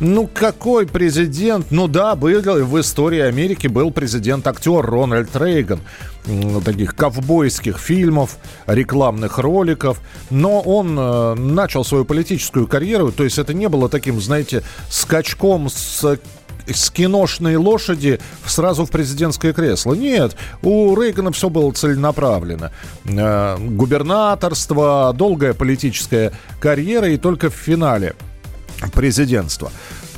Ну, 0.00 0.26
какой 0.32 0.86
президент? 0.86 1.66
Ну 1.70 1.86
да, 1.86 2.14
был 2.14 2.40
в 2.40 2.80
истории 2.80 3.20
Америки 3.20 3.66
был 3.66 3.90
президент-актер 3.90 4.80
Рональд 4.80 5.36
Рейган. 5.36 5.80
Таких 6.64 6.96
ковбойских 6.96 7.78
фильмов, 7.78 8.38
рекламных 8.66 9.38
роликов. 9.38 10.00
Но 10.30 10.60
он 10.60 10.98
э, 10.98 11.34
начал 11.34 11.84
свою 11.84 12.06
политическую 12.06 12.66
карьеру. 12.66 13.12
То 13.12 13.24
есть 13.24 13.38
это 13.38 13.52
не 13.52 13.68
было 13.68 13.90
таким, 13.90 14.20
знаете, 14.22 14.62
скачком 14.88 15.68
с 15.68 16.18
с 16.72 16.90
киношной 16.90 17.56
лошади 17.56 18.20
сразу 18.46 18.84
в 18.84 18.90
президентское 18.90 19.52
кресло. 19.52 19.94
Нет, 19.94 20.36
у 20.62 20.94
Рейгана 20.94 21.32
все 21.32 21.48
было 21.48 21.72
целенаправленно. 21.72 22.72
Э, 23.04 23.56
губернаторство, 23.58 25.12
долгая 25.16 25.54
политическая 25.54 26.32
карьера 26.60 27.08
и 27.08 27.16
только 27.16 27.50
в 27.50 27.54
финале 27.54 28.14
президентства. 28.92 29.70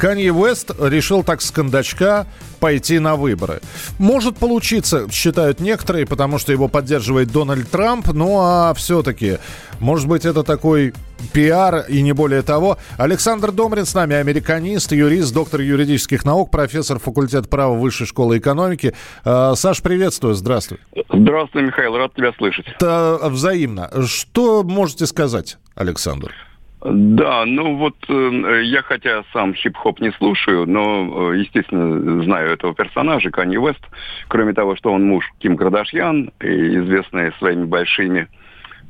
Канье 0.02 0.32
Уэст 0.32 0.73
решил 0.80 1.23
так 1.23 1.40
с 1.40 1.52
кондачка 1.52 2.26
пойти 2.59 2.99
на 2.99 3.14
выборы. 3.14 3.61
Может 4.00 4.37
получиться, 4.37 5.09
считают 5.12 5.61
некоторые, 5.61 6.06
потому 6.06 6.38
что 6.38 6.50
его 6.50 6.66
поддерживает 6.66 7.30
Дональд 7.30 7.71
Трамп. 7.71 8.09
Ну 8.12 8.37
а 8.40 8.75
все-таки, 8.75 9.38
может 9.78 10.09
быть, 10.09 10.25
это 10.25 10.42
такой 10.42 10.92
пиар 11.32 11.85
и 11.88 12.02
не 12.02 12.11
более 12.11 12.42
того. 12.42 12.78
Александр 12.99 13.52
Домрин 13.52 13.87
с 13.87 13.94
нами, 13.94 14.16
американист, 14.16 14.90
юрист, 14.90 15.32
доктор 15.32 15.61
юридических 15.61 16.25
наук, 16.25 16.50
профессор 16.50 16.99
факультета 16.99 17.49
права 17.49 17.75
Высшей 17.75 18.09
школы 18.09 18.38
экономики. 18.38 18.97
А, 19.25 19.54
Саш, 19.54 19.82
приветствую, 19.82 20.35
здравствуй. 20.35 20.80
Здравствуй, 21.12 21.62
Михаил, 21.62 21.97
рад 21.97 22.12
тебя 22.16 22.32
слышать. 22.32 22.66
Это 22.75 23.21
взаимно. 23.23 23.88
Что 24.09 24.64
можете 24.64 25.06
сказать, 25.06 25.59
Александр? 25.76 26.35
Да, 26.84 27.44
ну 27.44 27.76
вот 27.76 27.94
э, 28.08 28.62
я 28.64 28.82
хотя 28.82 29.22
сам 29.32 29.54
хип-хоп 29.54 30.00
не 30.00 30.10
слушаю, 30.12 30.66
но, 30.66 31.32
э, 31.32 31.38
естественно, 31.38 32.22
знаю 32.24 32.50
этого 32.52 32.74
персонажа, 32.74 33.30
Канни 33.30 33.56
Уэст. 33.56 33.84
Кроме 34.26 34.52
того, 34.52 34.74
что 34.74 34.92
он 34.92 35.04
муж 35.04 35.24
Ким 35.38 35.56
Кардашьян, 35.56 36.32
известный 36.40 37.32
своими 37.38 37.66
большими 37.66 38.28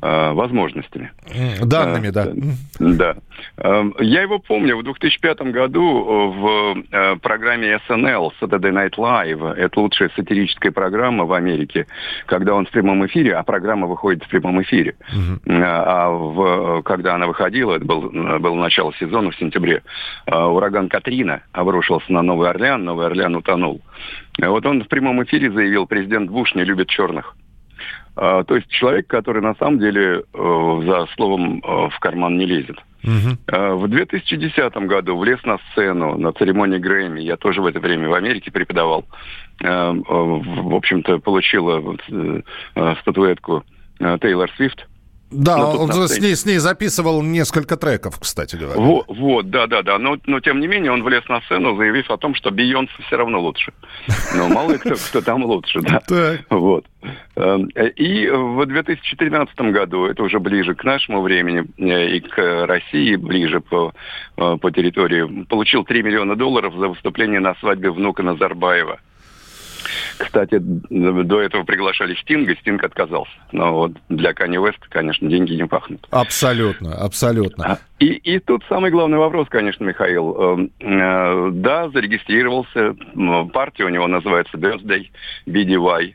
возможностями. 0.02 1.12
Данными, 1.62 2.10
да. 2.10 2.26
Э, 2.26 2.32
да. 2.80 3.16
Эм, 3.58 3.94
я 4.00 4.22
его 4.22 4.40
помню 4.40 4.76
в 4.76 4.82
2005 4.82 5.42
году 5.52 6.32
в 6.32 6.82
э, 6.90 7.16
программе 7.16 7.78
SNL, 7.88 8.32
Saturday 8.40 8.72
Night 8.72 8.96
Live. 8.96 9.54
Это 9.54 9.80
лучшая 9.80 10.10
сатирическая 10.16 10.72
программа 10.72 11.24
в 11.24 11.32
Америке, 11.32 11.86
когда 12.26 12.54
он 12.54 12.66
в 12.66 12.70
прямом 12.70 13.06
эфире, 13.06 13.36
а 13.36 13.44
программа 13.44 13.86
выходит 13.86 14.24
в 14.24 14.28
прямом 14.28 14.60
эфире. 14.62 14.96
Угу. 15.12 15.52
А 15.54 16.10
в, 16.10 16.82
когда 16.82 17.14
она 17.14 17.28
выходила, 17.28 17.76
это 17.76 17.84
был, 17.84 18.10
было 18.10 18.54
начало 18.56 18.92
сезона 18.94 19.30
в 19.30 19.36
сентябре, 19.36 19.82
ураган 20.26 20.88
Катрина 20.88 21.42
обрушился 21.52 22.12
на 22.12 22.22
Новый 22.22 22.50
Орлеан, 22.50 22.84
Новый 22.84 23.06
Орлеан 23.06 23.36
утонул. 23.36 23.80
Вот 24.38 24.66
он 24.66 24.82
в 24.82 24.88
прямом 24.88 25.22
эфире 25.24 25.50
заявил, 25.50 25.86
президент 25.86 26.30
Буш 26.30 26.54
не 26.54 26.64
любит 26.64 26.88
черных. 26.88 27.36
А, 28.14 28.44
то 28.44 28.56
есть 28.56 28.68
человек, 28.68 29.06
который 29.06 29.42
на 29.42 29.54
самом 29.54 29.78
деле 29.78 30.22
э, 30.34 30.80
за 30.84 31.06
словом 31.14 31.58
э, 31.64 31.88
в 31.88 31.98
карман 32.00 32.36
не 32.36 32.46
лезет. 32.46 32.78
Угу. 33.04 33.78
В 33.78 33.88
2010 33.88 34.76
году 34.86 35.16
влез 35.16 35.42
на 35.44 35.58
сцену 35.70 36.16
на 36.18 36.32
церемонии 36.32 36.78
Грэмми. 36.78 37.20
Я 37.20 37.36
тоже 37.36 37.60
в 37.60 37.66
это 37.66 37.80
время 37.80 38.08
в 38.08 38.14
Америке 38.14 38.52
преподавал. 38.52 39.06
Э, 39.62 39.92
в 39.92 40.74
общем-то, 40.74 41.18
получила 41.18 41.82
статуэтку 43.00 43.64
Тейлор 43.98 44.50
Свифт 44.56 44.86
да, 45.32 45.66
он 45.66 45.90
с 45.92 46.18
ней, 46.18 46.36
с 46.36 46.44
ней 46.44 46.58
записывал 46.58 47.22
несколько 47.22 47.76
треков, 47.76 48.18
кстати 48.20 48.56
говоря. 48.56 48.80
Вот, 48.80 49.06
вот 49.08 49.50
да, 49.50 49.66
да, 49.66 49.82
да. 49.82 49.98
Но, 49.98 50.16
но 50.26 50.40
тем 50.40 50.60
не 50.60 50.66
менее 50.66 50.92
он 50.92 51.02
влез 51.02 51.26
на 51.28 51.40
сцену, 51.42 51.76
заявив 51.76 52.10
о 52.10 52.16
том, 52.16 52.34
что 52.34 52.50
Бейонсе 52.50 52.92
все 53.06 53.16
равно 53.16 53.40
лучше. 53.40 53.72
Но 54.36 54.48
мало 54.48 54.72
ли 54.72 54.78
кто, 54.78 54.94
кто 54.94 55.20
там 55.20 55.44
лучше, 55.44 55.80
да. 55.80 56.00
Вот. 56.50 56.84
Эм, 57.36 57.66
и 57.66 58.28
в 58.28 58.64
2013 58.66 59.58
году, 59.72 60.06
это 60.06 60.22
уже 60.22 60.38
ближе 60.38 60.74
к 60.74 60.84
нашему 60.84 61.22
времени 61.22 61.64
э, 61.78 62.16
и 62.16 62.20
к 62.20 62.66
России, 62.66 63.16
ближе 63.16 63.60
по, 63.60 63.92
э, 64.36 64.56
по 64.60 64.70
территории, 64.70 65.44
получил 65.44 65.84
3 65.84 66.02
миллиона 66.02 66.36
долларов 66.36 66.74
за 66.76 66.88
выступление 66.88 67.40
на 67.40 67.54
свадьбе 67.56 67.90
внука 67.90 68.22
Назарбаева. 68.22 69.00
Кстати, 70.18 70.58
до 70.58 71.40
этого 71.40 71.64
приглашали 71.64 72.14
Стинга, 72.14 72.54
Стинг 72.56 72.84
отказался. 72.84 73.32
Но 73.52 73.72
вот 73.72 73.92
для 74.08 74.32
Кани 74.32 74.58
Веста, 74.58 74.86
конечно, 74.88 75.28
деньги 75.28 75.54
не 75.54 75.66
пахнут. 75.66 76.06
Абсолютно, 76.10 76.94
абсолютно. 76.94 77.64
А, 77.64 77.78
и, 77.98 78.06
и 78.06 78.38
тут 78.38 78.64
самый 78.68 78.90
главный 78.90 79.18
вопрос, 79.18 79.48
конечно, 79.48 79.84
Михаил. 79.84 80.36
Эм, 80.36 80.70
э, 80.80 81.50
да, 81.52 81.88
зарегистрировался, 81.90 82.94
партия 83.52 83.84
у 83.84 83.88
него 83.88 84.06
называется 84.06 84.56
Birthday, 84.56 85.10
BDY. 85.46 86.14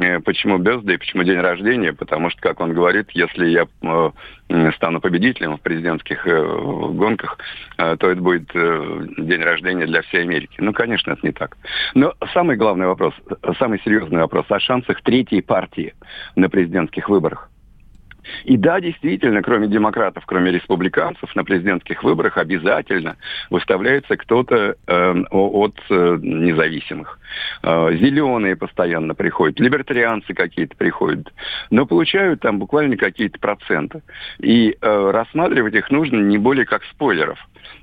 Э, 0.00 0.20
почему 0.20 0.58
birthday, 0.58 0.98
почему 0.98 1.22
день 1.22 1.38
рождения? 1.38 1.92
Потому 1.92 2.30
что, 2.30 2.40
как 2.40 2.60
он 2.60 2.72
говорит, 2.72 3.10
если 3.12 3.46
я 3.46 3.66
э, 3.82 4.72
стану 4.76 5.00
победителем 5.00 5.56
в 5.56 5.60
президентских 5.60 6.26
э, 6.26 6.42
гонках, 6.92 7.38
то 7.76 8.10
это 8.10 8.16
будет 8.20 8.50
день 8.52 9.42
рождения 9.42 9.86
для 9.86 10.02
всей 10.02 10.22
Америки. 10.22 10.56
Ну, 10.58 10.72
конечно, 10.72 11.12
это 11.12 11.26
не 11.26 11.32
так. 11.32 11.56
Но 11.94 12.14
самый 12.32 12.56
главный 12.56 12.86
вопрос, 12.86 13.14
самый 13.58 13.80
серьезный 13.84 14.20
вопрос 14.20 14.46
о 14.48 14.58
шансах 14.58 15.02
третьей 15.02 15.42
партии 15.42 15.94
на 16.36 16.48
президентских 16.48 17.08
выборах. 17.08 17.50
И 18.44 18.56
да, 18.56 18.80
действительно, 18.80 19.42
кроме 19.42 19.68
демократов, 19.68 20.24
кроме 20.26 20.50
республиканцев, 20.52 21.34
на 21.34 21.44
президентских 21.44 22.02
выборах 22.02 22.38
обязательно 22.38 23.16
выставляется 23.50 24.16
кто-то 24.16 24.76
э, 24.86 25.14
от 25.30 25.74
э, 25.90 26.18
независимых. 26.20 27.18
Э, 27.62 27.90
зеленые 27.92 28.56
постоянно 28.56 29.14
приходят, 29.14 29.60
либертарианцы 29.60 30.34
какие-то 30.34 30.76
приходят, 30.76 31.32
но 31.70 31.86
получают 31.86 32.40
там 32.40 32.58
буквально 32.58 32.96
какие-то 32.96 33.38
проценты. 33.38 34.02
И 34.38 34.76
э, 34.80 35.10
рассматривать 35.10 35.74
их 35.74 35.90
нужно 35.90 36.20
не 36.20 36.38
более 36.38 36.66
как 36.66 36.82
спойлеров, 36.84 37.38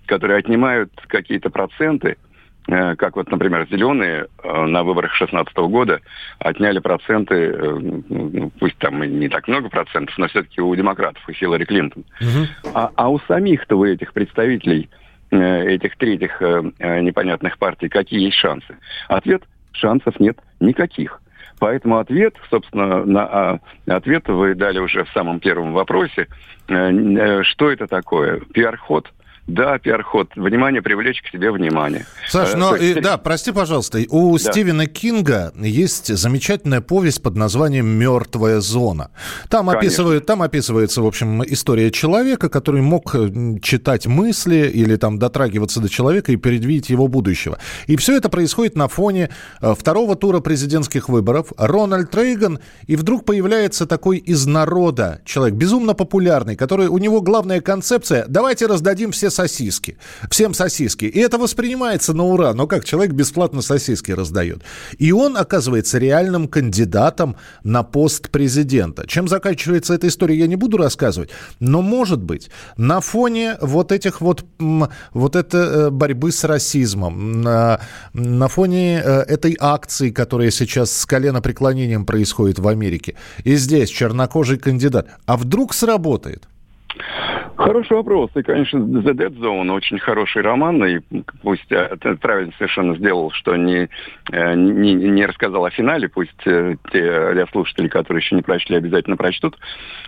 которые 0.06 0.38
отнимают 0.40 0.92
какие-то 1.08 1.50
проценты, 1.50 2.18
как 2.66 3.16
вот, 3.16 3.30
например, 3.30 3.68
зеленые 3.70 4.28
э, 4.44 4.66
на 4.66 4.84
выборах 4.84 5.12
2016 5.12 5.56
года 5.58 6.00
отняли 6.40 6.80
проценты, 6.80 7.36
э, 7.36 7.80
ну, 8.10 8.52
пусть 8.60 8.78
там 8.78 9.04
и 9.04 9.08
не 9.08 9.28
так 9.28 9.48
много 9.48 9.70
процентов, 9.70 10.18
но 10.18 10.28
все-таки 10.28 10.62
у 10.62 10.74
демократов, 10.74 11.22
у 11.28 11.34
Хиллари 11.34 11.66
Клинтон. 11.66 12.06
Угу. 12.22 12.72
А, 12.74 12.90
а 12.96 13.10
у 13.10 13.20
самих-то, 13.20 13.76
у 13.76 13.86
этих 13.86 14.14
представителей 14.14 14.90
этих 15.32 15.98
третьих 15.98 16.40
непонятных 16.40 17.58
партий, 17.58 17.90
какие 17.90 18.26
есть 18.26 18.38
шансы? 18.38 18.78
Ответ– 19.08 19.42
шансов 19.72 20.20
нет 20.20 20.38
никаких. 20.60 21.20
Поэтому 21.58 21.98
ответ, 21.98 22.36
собственно, 22.52 23.04
на 23.04 23.24
а, 23.24 23.60
ответ 23.88 24.28
вы 24.28 24.54
дали 24.54 24.78
уже 24.78 25.06
в 25.06 25.10
самом 25.10 25.40
первом 25.40 25.74
вопросе. 25.74 26.28
Что 26.68 27.72
это 27.72 27.88
такое? 27.88 28.42
Пиар-ход– 28.54 29.12
да, 29.46 29.78
пиар-ход. 29.78 30.30
Внимание, 30.38 30.82
привлечь 30.82 31.22
к 31.22 31.28
себе 31.28 31.52
внимание. 31.52 32.06
Саш, 32.30 32.54
э, 32.54 32.58
но, 32.58 32.78
есть... 32.78 32.98
и, 32.98 33.02
да, 33.02 33.18
прости, 33.18 33.52
пожалуйста, 33.52 34.00
у 34.10 34.38
да. 34.38 34.40
Стивена 34.40 34.86
Кинга 34.86 35.52
есть 35.58 36.16
замечательная 36.16 36.80
повесть 36.80 37.22
под 37.22 37.36
названием 37.36 37.86
«Мертвая 37.86 38.62
зона». 38.62 39.12
Там, 39.50 39.70
описывают, 39.70 40.26
там 40.26 40.42
описывается, 40.42 41.02
в 41.02 41.08
общем, 41.08 41.44
история 41.44 41.92
человека, 41.92 42.48
который 42.48 42.82
мог 42.82 43.14
читать 43.62 44.08
мысли 44.08 44.72
или 44.74 44.96
там 44.96 45.20
дотрагиваться 45.20 45.82
до 45.82 45.90
человека 45.90 46.32
и 46.32 46.38
предвидеть 46.38 46.90
его 46.90 47.10
будущего. 47.10 47.60
И 47.88 47.98
все 47.98 48.16
это 48.16 48.30
происходит 48.30 48.78
на 48.78 48.88
фоне 48.88 49.30
э, 49.62 49.76
второго 49.78 50.16
тура 50.16 50.40
президентских 50.40 51.10
выборов. 51.10 51.52
Рональд 51.58 52.16
Рейган, 52.16 52.60
и 52.88 52.96
вдруг 52.96 53.26
появляется 53.26 53.88
такой 53.88 54.20
из 54.20 54.46
народа 54.46 55.22
человек, 55.26 55.56
безумно 55.58 55.96
популярный, 55.96 56.56
который, 56.56 56.88
у 56.88 56.98
него 56.98 57.20
главная 57.20 57.60
концепция 57.60 58.26
«давайте 58.30 58.68
раздадим 58.68 59.12
все 59.12 59.33
сосиски. 59.34 59.98
Всем 60.30 60.54
сосиски. 60.54 61.06
И 61.06 61.20
это 61.20 61.38
воспринимается 61.38 62.14
на 62.14 62.24
ура. 62.26 62.54
Но 62.54 62.68
как 62.68 62.86
человек 62.86 63.14
бесплатно 63.14 63.62
сосиски 63.62 64.12
раздает. 64.12 64.64
И 64.98 65.12
он 65.12 65.38
оказывается 65.38 65.98
реальным 65.98 66.48
кандидатом 66.48 67.36
на 67.64 67.84
пост 67.84 68.30
президента. 68.30 69.08
Чем 69.08 69.28
заканчивается 69.28 69.94
эта 69.94 70.08
история, 70.08 70.38
я 70.38 70.48
не 70.48 70.56
буду 70.56 70.78
рассказывать. 70.78 71.30
Но, 71.60 71.82
может 71.82 72.22
быть, 72.22 72.50
на 72.78 73.02
фоне 73.02 73.58
вот 73.62 73.92
этих 73.92 74.22
вот, 74.22 74.46
вот 75.14 75.36
это 75.36 75.58
э, 75.58 75.90
борьбы 75.90 76.32
с 76.32 76.44
расизмом, 76.44 77.42
на, 77.42 77.80
на 78.14 78.48
фоне 78.48 79.02
э, 79.04 79.22
этой 79.22 79.58
акции, 79.60 80.12
которая 80.12 80.52
сейчас 80.52 80.92
с 80.92 81.06
коленопреклонением 81.06 82.06
происходит 82.06 82.60
в 82.60 82.68
Америке, 82.68 83.16
и 83.44 83.56
здесь 83.56 83.90
чернокожий 83.90 84.58
кандидат, 84.58 85.08
а 85.26 85.38
вдруг 85.38 85.74
сработает? 85.74 86.48
Хороший 87.64 87.96
вопрос. 87.96 88.30
И, 88.36 88.42
конечно, 88.42 88.78
The 88.78 89.14
Dead 89.14 89.40
Zone 89.40 89.72
очень 89.72 89.98
хороший 89.98 90.42
роман, 90.42 90.84
и 90.84 91.00
пусть 91.42 91.72
э, 91.72 91.96
правильно 92.20 92.52
совершенно 92.58 92.94
сделал, 92.98 93.32
что 93.32 93.56
не, 93.56 93.88
э, 94.34 94.56
не, 94.56 94.94
не 94.94 95.26
рассказал 95.26 95.64
о 95.64 95.70
финале, 95.70 96.10
пусть 96.10 96.46
э, 96.46 96.76
те 96.92 97.46
слушатели, 97.52 97.88
которые 97.88 98.22
еще 98.22 98.36
не 98.36 98.42
прочли, 98.42 98.76
обязательно 98.76 99.16
прочтут. 99.16 99.58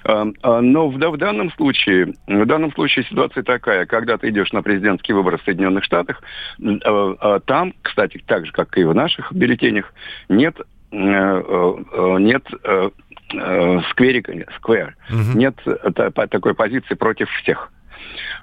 Но 0.04 0.90
в, 0.90 0.98
в 0.98 1.18
данном 1.18 1.50
случае, 1.52 2.14
в 2.28 2.46
данном 2.46 2.74
случае 2.74 3.06
ситуация 3.06 3.44
такая, 3.44 3.86
когда 3.86 4.18
ты 4.18 4.30
идешь 4.30 4.52
на 4.52 4.62
президентские 4.62 5.16
выборы 5.16 5.38
в 5.38 5.44
Соединенных 5.44 5.86
Штатах, 5.86 6.22
там, 6.60 7.74
кстати, 7.82 8.22
так 8.28 8.46
же, 8.46 8.52
как 8.52 8.78
и 8.78 8.84
в 8.84 8.94
наших 8.94 9.32
бюллетенях, 9.32 9.94
нет 10.28 10.58
нет 10.92 12.46
э, 13.40 13.82
скверика, 13.92 14.34
сквер. 14.58 14.96
Угу. 15.10 15.38
Нет 15.38 15.56
такой 16.30 16.54
позиции 16.54 16.96
против 16.96 17.30
всех. 17.42 17.72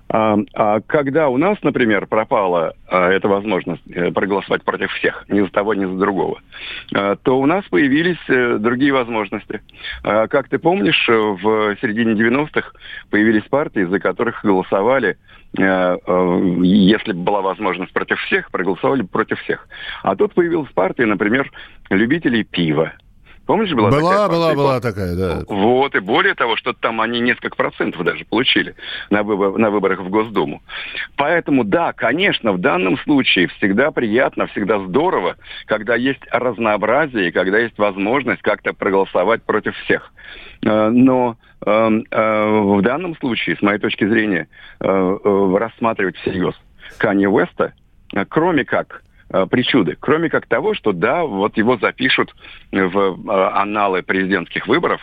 А, 0.09 0.37
а 0.55 0.81
когда 0.81 1.29
у 1.29 1.39
нас, 1.39 1.57
например, 1.63 2.07
пропала 2.07 2.75
а, 2.87 3.09
эта 3.09 3.29
возможность 3.29 3.83
э, 3.91 4.11
проголосовать 4.11 4.63
против 4.63 4.93
всех, 4.93 5.25
ни 5.29 5.41
за 5.41 5.49
того, 5.49 5.75
ни 5.75 5.85
за 5.85 5.97
другого, 5.97 6.41
а, 6.95 7.17
то 7.17 7.39
у 7.39 7.47
нас 7.47 7.65
появились 7.71 8.19
а, 8.29 8.59
другие 8.59 8.93
возможности. 8.93 9.63
А, 10.03 10.27
как 10.27 10.49
ты 10.49 10.59
помнишь, 10.59 11.09
в 11.09 11.77
середине 11.81 12.13
90-х 12.13 12.73
появились 13.11 13.45
партии, 13.45 13.85
за 13.85 13.99
которых 14.01 14.45
голосовали 14.45 15.17
а, 15.59 15.97
если 16.63 17.13
бы 17.13 17.23
была 17.23 17.41
возможность 17.41 17.93
против 17.93 18.19
всех, 18.21 18.51
проголосовали 18.51 19.03
против 19.03 19.41
всех. 19.41 19.67
А 20.03 20.15
тут 20.15 20.35
появилась 20.35 20.71
партия, 20.73 21.07
например, 21.07 21.51
любителей 21.91 22.45
пива. 22.45 22.93
Помнишь, 23.47 23.73
была, 23.73 23.91
была 23.91 24.01
такая? 24.01 24.29
Была, 24.29 24.55
была, 24.55 24.81
такая, 24.81 25.17
да. 25.17 25.43
Вот, 25.49 25.95
и 25.97 26.01
более 26.01 26.35
того, 26.35 26.57
что 26.57 26.73
там 26.73 27.01
они 27.01 27.21
несколько 27.21 27.57
процентов 27.57 28.05
даже 28.05 28.25
получили 28.25 28.77
на, 29.11 29.25
выбор, 29.25 29.59
на 29.59 29.71
выборах 29.71 30.01
в 30.01 30.09
Госдуму. 30.09 30.63
Поэтому, 31.17 31.65
да, 31.65 31.93
конечно, 31.93 32.53
в 32.53 32.59
данном 32.59 32.97
случае 32.99 33.49
всегда 33.49 33.91
приятно, 33.91 34.47
всегда 34.47 34.79
здорово, 34.79 35.37
когда 35.67 35.97
есть 35.97 36.23
разнообразие, 36.31 37.33
когда 37.33 37.59
есть 37.59 37.77
возможность 37.79 38.43
как-то 38.43 38.75
проголосовать 38.75 39.43
против 39.43 39.77
всех. 39.79 40.13
Э, 40.65 40.89
но 40.91 41.37
эм, 41.67 42.05
э, 42.11 42.49
в 42.61 42.81
данном 42.83 43.17
случае, 43.17 43.57
с 43.57 43.63
моей 43.63 43.79
точки 43.79 44.07
зрения, 44.07 44.47
э, 44.81 45.19
рассматривать 45.57 46.17
всерьез 46.19 46.55
Канье 46.99 47.29
Уэста, 47.29 47.73
кроме 48.29 48.65
как 48.65 49.03
причуды, 49.47 49.97
кроме 49.99 50.29
как 50.29 50.47
того, 50.47 50.75
что 50.75 50.93
да, 50.93 51.25
вот 51.25 51.57
его 51.57 51.77
запишут 51.79 52.35
в 52.71 52.77
э, 52.77 53.51
анналы 53.55 54.03
президентских 54.03 54.67
выборов, 54.67 55.01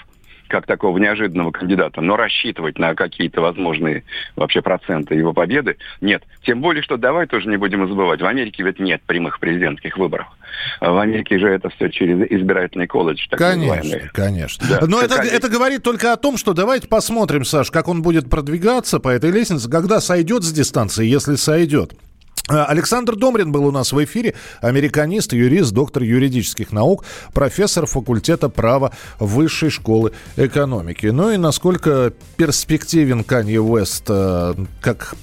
как 0.49 0.65
такого 0.65 0.97
неожиданного 0.97 1.51
кандидата, 1.51 2.01
но 2.01 2.17
рассчитывать 2.17 2.77
на 2.77 2.95
какие-то 2.95 3.39
возможные 3.39 4.03
вообще 4.35 4.61
проценты 4.61 5.15
его 5.15 5.31
победы 5.31 5.77
нет. 6.01 6.23
Тем 6.43 6.61
более, 6.61 6.83
что 6.83 6.97
давай 6.97 7.27
тоже 7.27 7.47
не 7.47 7.57
будем 7.57 7.87
забывать, 7.87 8.21
в 8.21 8.25
Америке 8.25 8.63
ведь 8.63 8.79
нет 8.79 9.01
прямых 9.05 9.39
президентских 9.39 9.97
выборов. 9.97 10.27
В 10.81 10.97
Америке 10.97 11.39
же 11.39 11.47
это 11.47 11.69
все 11.69 11.89
через 11.89 12.19
избирательный 12.31 12.87
колледж. 12.87 13.27
Так 13.29 13.39
конечно, 13.39 13.75
называемый. 13.75 14.09
конечно. 14.11 14.67
Да. 14.67 14.85
Но 14.87 15.01
это, 15.01 15.21
это 15.21 15.49
говорит 15.49 15.83
только 15.83 16.11
о 16.11 16.17
том, 16.17 16.35
что 16.37 16.53
давайте 16.53 16.87
посмотрим, 16.87 17.45
Саш, 17.45 17.71
как 17.71 17.87
он 17.87 18.01
будет 18.01 18.29
продвигаться 18.29 18.99
по 18.99 19.09
этой 19.09 19.31
лестнице, 19.31 19.69
когда 19.69 20.01
сойдет 20.01 20.43
с 20.43 20.51
дистанции, 20.51 21.05
если 21.05 21.35
сойдет. 21.35 21.93
Э, 22.49 22.63
Александр 22.63 23.15
Домрин 23.15 23.51
был 23.51 23.65
у 23.65 23.71
нас 23.71 23.91
в 23.91 24.03
эфире, 24.03 24.33
американист, 24.61 25.33
юрист, 25.33 25.71
доктор 25.71 26.03
юридических 26.03 26.71
наук, 26.71 27.05
профессор 27.33 27.85
факультета 27.85 28.49
права 28.49 28.91
Высшей 29.19 29.69
школы 29.69 30.11
экономики. 30.35 31.07
Ну 31.07 31.31
и 31.31 31.37
насколько 31.37 32.13
перспективен 32.37 33.23
Канье 33.23 33.61
Уэст 33.61 34.05
э, 34.09 34.55
как 34.81 35.15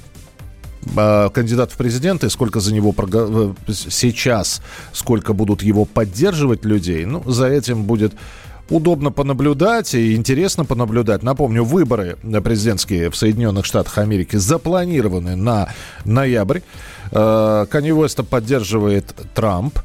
э, 0.96 1.30
кандидат 1.32 1.72
в 1.72 1.76
президенты, 1.76 2.30
сколько 2.30 2.60
за 2.60 2.72
него 2.72 2.94
сейчас, 3.68 4.62
сколько 4.92 5.32
будут 5.32 5.62
его 5.62 5.84
поддерживать 5.84 6.64
людей, 6.64 7.04
ну, 7.04 7.22
за 7.28 7.46
этим 7.48 7.84
будет 7.84 8.14
удобно 8.70 9.12
понаблюдать 9.12 9.94
и 9.94 10.14
интересно 10.14 10.64
понаблюдать. 10.64 11.22
Напомню, 11.22 11.64
выборы 11.64 12.16
президентские 12.42 13.10
в 13.10 13.16
Соединенных 13.16 13.64
Штатах 13.64 13.98
Америки 13.98 14.36
запланированы 14.36 15.36
на 15.36 15.68
ноябрь. 16.04 16.60
Э, 17.12 17.66
Канни 17.70 17.92
Уэста 17.92 18.22
поддерживает 18.24 19.14
Трамп. 19.34 19.78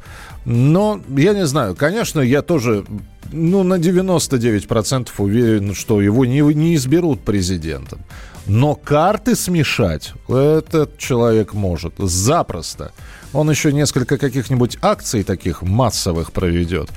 Но 0.43 0.99
я 1.09 1.33
не 1.33 1.45
знаю, 1.45 1.75
конечно, 1.75 2.19
я 2.19 2.41
тоже 2.41 2.83
ну, 3.31 3.63
на 3.63 3.75
99% 3.75 5.09
уверен, 5.19 5.75
что 5.75 6.01
его 6.01 6.25
не, 6.25 6.41
не 6.53 6.75
изберут 6.75 7.21
президентом. 7.21 7.99
Но 8.47 8.75
карты 8.75 9.35
смешать 9.35 10.13
этот 10.27 10.97
человек 10.97 11.53
может 11.53 11.93
запросто. 11.97 12.91
Он 13.33 13.49
еще 13.49 13.71
несколько 13.71 14.17
каких-нибудь 14.17 14.77
акций 14.81 15.23
таких 15.23 15.61
массовых 15.61 16.31
проведет. 16.31 16.89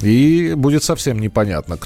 И 0.00 0.54
будет 0.56 0.82
совсем 0.82 1.20
непонятно, 1.20 1.78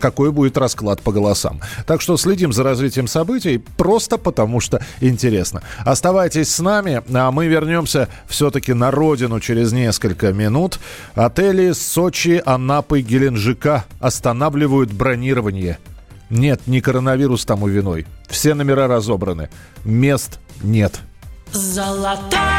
какой 0.00 0.32
будет 0.32 0.56
расклад 0.56 1.02
по 1.02 1.12
голосам. 1.12 1.60
Так 1.86 2.00
что 2.00 2.16
следим 2.16 2.52
за 2.52 2.62
развитием 2.62 3.08
событий 3.08 3.62
просто 3.76 4.16
потому, 4.16 4.60
что 4.60 4.80
интересно. 5.00 5.62
Оставайтесь 5.84 6.48
с 6.48 6.60
нами, 6.60 7.02
а 7.12 7.30
мы 7.30 7.46
вернемся 7.46 8.08
все-таки 8.26 8.72
на 8.72 8.90
родину 8.90 9.40
через 9.40 9.72
несколько 9.72 10.32
минут. 10.32 10.78
Отели 11.14 11.72
Сочи, 11.72 12.42
Анапы, 12.46 13.00
Геленджика 13.02 13.84
останавливают 14.00 14.92
бронирование. 14.92 15.78
Нет, 16.30 16.62
не 16.66 16.80
коронавирус 16.80 17.44
тому 17.44 17.68
виной. 17.68 18.06
Все 18.28 18.54
номера 18.54 18.88
разобраны. 18.88 19.50
Мест 19.84 20.40
нет. 20.62 21.00
Золотая 21.52 22.55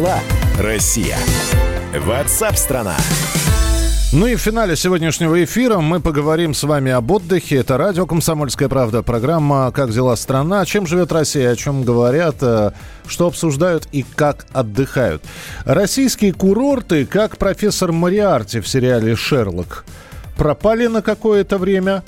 дела, 0.00 0.18
Россия? 0.58 1.18
Ватсап-страна! 1.94 2.96
Ну 4.12 4.26
и 4.26 4.34
в 4.34 4.40
финале 4.40 4.74
сегодняшнего 4.74 5.44
эфира 5.44 5.78
мы 5.78 6.00
поговорим 6.00 6.54
с 6.54 6.62
вами 6.64 6.90
об 6.90 7.10
отдыхе. 7.10 7.56
Это 7.56 7.76
радио 7.76 8.06
«Комсомольская 8.06 8.68
правда», 8.68 9.02
программа 9.02 9.70
«Как 9.72 9.92
дела 9.92 10.16
страна?», 10.16 10.64
чем 10.64 10.86
живет 10.86 11.12
Россия, 11.12 11.50
о 11.50 11.56
чем 11.56 11.84
говорят, 11.84 12.36
э, 12.40 12.72
что 13.06 13.26
обсуждают 13.26 13.88
и 13.92 14.02
как 14.02 14.46
отдыхают. 14.52 15.22
Российские 15.64 16.32
курорты, 16.32 17.04
как 17.04 17.36
профессор 17.36 17.92
Мариарти 17.92 18.60
в 18.60 18.68
сериале 18.68 19.14
«Шерлок», 19.14 19.84
пропали 20.36 20.86
на 20.86 21.02
какое-то 21.02 21.58
время, 21.58 22.02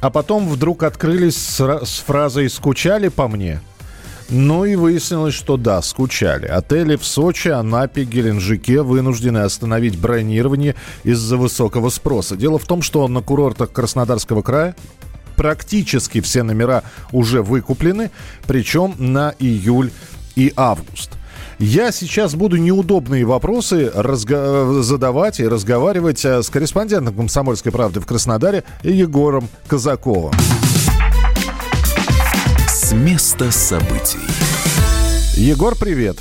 а 0.00 0.08
потом 0.08 0.48
вдруг 0.48 0.84
открылись 0.84 1.36
с, 1.36 1.60
ра- 1.60 1.84
с 1.84 1.98
фразой 1.98 2.48
«скучали 2.48 3.08
по 3.08 3.26
мне?». 3.28 3.60
Ну 4.30 4.64
и 4.64 4.74
выяснилось, 4.74 5.34
что 5.34 5.56
да, 5.56 5.82
скучали. 5.82 6.46
Отели 6.46 6.96
в 6.96 7.04
Сочи, 7.04 7.48
Анапе, 7.48 8.04
Геленджике 8.04 8.82
вынуждены 8.82 9.38
остановить 9.38 9.98
бронирование 9.98 10.74
из-за 11.02 11.36
высокого 11.36 11.90
спроса. 11.90 12.36
Дело 12.36 12.58
в 12.58 12.64
том, 12.64 12.82
что 12.82 13.06
на 13.06 13.20
курортах 13.20 13.72
Краснодарского 13.72 14.42
края 14.42 14.74
практически 15.36 16.20
все 16.20 16.42
номера 16.42 16.84
уже 17.12 17.42
выкуплены, 17.42 18.10
причем 18.46 18.94
на 18.98 19.34
июль 19.38 19.90
и 20.36 20.52
август. 20.56 21.10
Я 21.58 21.92
сейчас 21.92 22.34
буду 22.34 22.56
неудобные 22.56 23.24
вопросы 23.24 23.92
разго- 23.94 24.82
задавать 24.82 25.38
и 25.38 25.46
разговаривать 25.46 26.24
э, 26.24 26.42
с 26.42 26.50
корреспондентом 26.50 27.14
«Комсомольской 27.14 27.70
правды» 27.70 28.00
в 28.00 28.06
Краснодаре 28.06 28.64
Егором 28.82 29.48
Казаковым. 29.68 30.32
Места 32.94 33.50
событий. 33.50 34.20
Егор, 35.36 35.74
привет. 35.76 36.18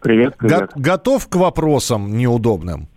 Привет, 0.00 0.34
Го- 0.40 0.48
привет. 0.48 0.70
готов 0.74 1.28
к 1.28 1.36
вопросам 1.36 2.16
неудобным? 2.16 2.88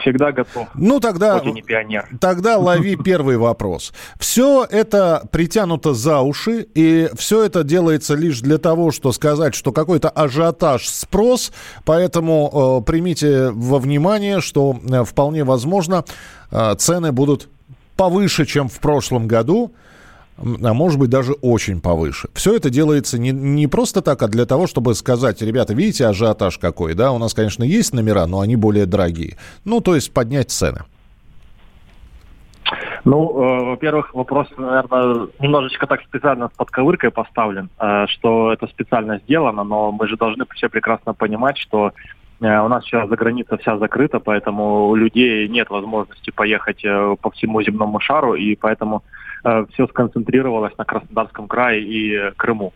Всегда 0.00 0.32
готов. 0.32 0.66
Ну 0.74 0.98
тогда, 0.98 1.38
Хоть 1.38 1.46
и 1.48 1.52
не 1.52 1.62
пионер. 1.62 2.08
тогда 2.20 2.58
лови 2.58 2.96
первый 3.04 3.36
вопрос. 3.36 3.92
Все 4.18 4.64
это 4.68 5.26
притянуто 5.30 5.94
за 5.94 6.20
уши, 6.20 6.66
и 6.74 7.08
все 7.16 7.44
это 7.44 7.62
делается 7.62 8.14
лишь 8.16 8.40
для 8.40 8.58
того, 8.58 8.90
что 8.90 9.12
сказать, 9.12 9.54
что 9.54 9.70
какой-то 9.70 10.08
ажиотаж, 10.08 10.88
спрос, 10.88 11.52
поэтому 11.84 12.80
э, 12.82 12.84
примите 12.84 13.50
во 13.50 13.78
внимание, 13.78 14.40
что 14.40 14.76
э, 14.90 15.04
вполне 15.04 15.44
возможно 15.44 16.04
э, 16.50 16.74
цены 16.78 17.12
будут 17.12 17.48
повыше, 17.96 18.44
чем 18.44 18.68
в 18.68 18.80
прошлом 18.80 19.28
году, 19.28 19.70
а 20.36 20.74
может 20.74 20.98
быть 20.98 21.10
даже 21.10 21.32
очень 21.32 21.80
повыше. 21.80 22.28
Все 22.34 22.56
это 22.56 22.70
делается 22.70 23.18
не, 23.18 23.30
не 23.30 23.66
просто 23.66 24.02
так, 24.02 24.22
а 24.22 24.28
для 24.28 24.46
того, 24.46 24.66
чтобы 24.66 24.94
сказать, 24.94 25.42
ребята, 25.42 25.74
видите 25.74 26.06
ажиотаж 26.06 26.58
какой, 26.58 26.94
да, 26.94 27.12
у 27.12 27.18
нас, 27.18 27.34
конечно, 27.34 27.64
есть 27.64 27.94
номера, 27.94 28.26
но 28.26 28.40
они 28.40 28.56
более 28.56 28.86
дорогие. 28.86 29.36
Ну, 29.64 29.80
то 29.80 29.94
есть 29.94 30.12
поднять 30.12 30.50
цены. 30.50 30.80
Ну, 33.04 33.30
э, 33.30 33.64
во-первых, 33.66 34.14
вопрос, 34.14 34.48
наверное, 34.56 35.28
немножечко 35.38 35.86
так 35.86 36.00
специально 36.02 36.48
с 36.48 36.56
подковыркой 36.56 37.10
поставлен, 37.10 37.68
э, 37.78 38.06
что 38.08 38.52
это 38.52 38.66
специально 38.66 39.18
сделано, 39.18 39.62
но 39.62 39.92
мы 39.92 40.08
же 40.08 40.16
должны 40.16 40.46
все 40.54 40.68
прекрасно 40.68 41.12
понимать, 41.12 41.58
что 41.58 41.92
Э, 42.40 42.60
у 42.60 42.68
нас 42.68 42.84
сейчас 42.84 43.08
за 43.08 43.16
граница 43.16 43.56
вся 43.56 43.78
закрыта, 43.78 44.20
поэтому 44.20 44.88
у 44.88 44.94
людей 44.94 45.48
нет 45.48 45.70
возможности 45.70 46.30
поехать 46.30 46.84
э, 46.84 47.16
по 47.20 47.30
всему 47.30 47.62
земному 47.62 48.00
шару, 48.00 48.34
и 48.34 48.54
поэтому 48.54 49.02
все 49.72 49.86
сконцентрировалось 49.88 50.76
на 50.78 50.84
Краснодарском 50.84 51.48
крае 51.48 51.82
и 51.82 52.30
Крыму. 52.36 52.72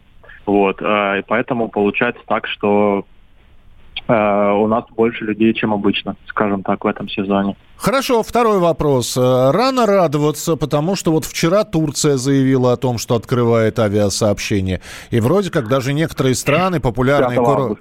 Вот, 0.46 0.80
и 0.80 1.22
поэтому 1.26 1.68
получается 1.68 2.22
так, 2.26 2.46
что 2.46 3.04
у 4.06 4.66
нас 4.66 4.84
больше 4.96 5.24
людей, 5.24 5.52
чем 5.52 5.74
обычно, 5.74 6.16
скажем 6.28 6.62
так, 6.62 6.82
в 6.82 6.86
этом 6.86 7.08
сезоне. 7.10 7.56
Хорошо, 7.76 8.22
второй 8.22 8.58
вопрос. 8.58 9.16
Э, 9.16 9.50
рано 9.50 9.86
радоваться, 9.86 10.56
потому 10.56 10.96
что 10.96 11.12
вот 11.12 11.24
вчера 11.24 11.64
Турция 11.64 12.16
заявила 12.16 12.72
о 12.72 12.76
том, 12.76 12.98
что 12.98 13.14
открывает 13.14 13.78
авиасообщение. 13.78 14.80
И 15.10 15.20
вроде 15.20 15.50
как 15.50 15.68
даже 15.68 15.92
некоторые 15.92 16.34
страны, 16.34 16.80
популярные, 16.80 17.38
кур... 17.38 17.78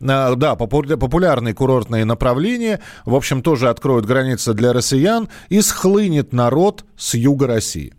А, 0.00 0.34
да, 0.34 0.54
популярные 0.56 1.54
курортные 1.54 2.04
направления, 2.04 2.80
в 3.04 3.14
общем, 3.14 3.40
тоже 3.42 3.68
откроют 3.68 4.04
границы 4.04 4.52
для 4.54 4.72
россиян 4.72 5.28
и 5.48 5.60
схлынет 5.60 6.32
народ 6.32 6.84
с 6.96 7.14
юга 7.14 7.46
России. 7.46 7.94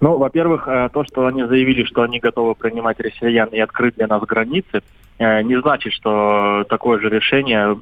Ну, 0.00 0.18
во-первых, 0.18 0.68
э, 0.68 0.88
то, 0.92 1.04
что 1.04 1.26
они 1.26 1.44
заявили, 1.44 1.84
что 1.84 2.02
они 2.02 2.18
готовы 2.18 2.54
принимать 2.54 3.00
россиян 3.00 3.48
и 3.48 3.58
открыть 3.58 3.96
для 3.96 4.06
нас 4.06 4.22
границы, 4.22 4.82
э, 5.18 5.42
не 5.42 5.60
значит, 5.60 5.92
что 5.92 6.64
такое 6.68 7.00
же 7.00 7.08
решение 7.08 7.76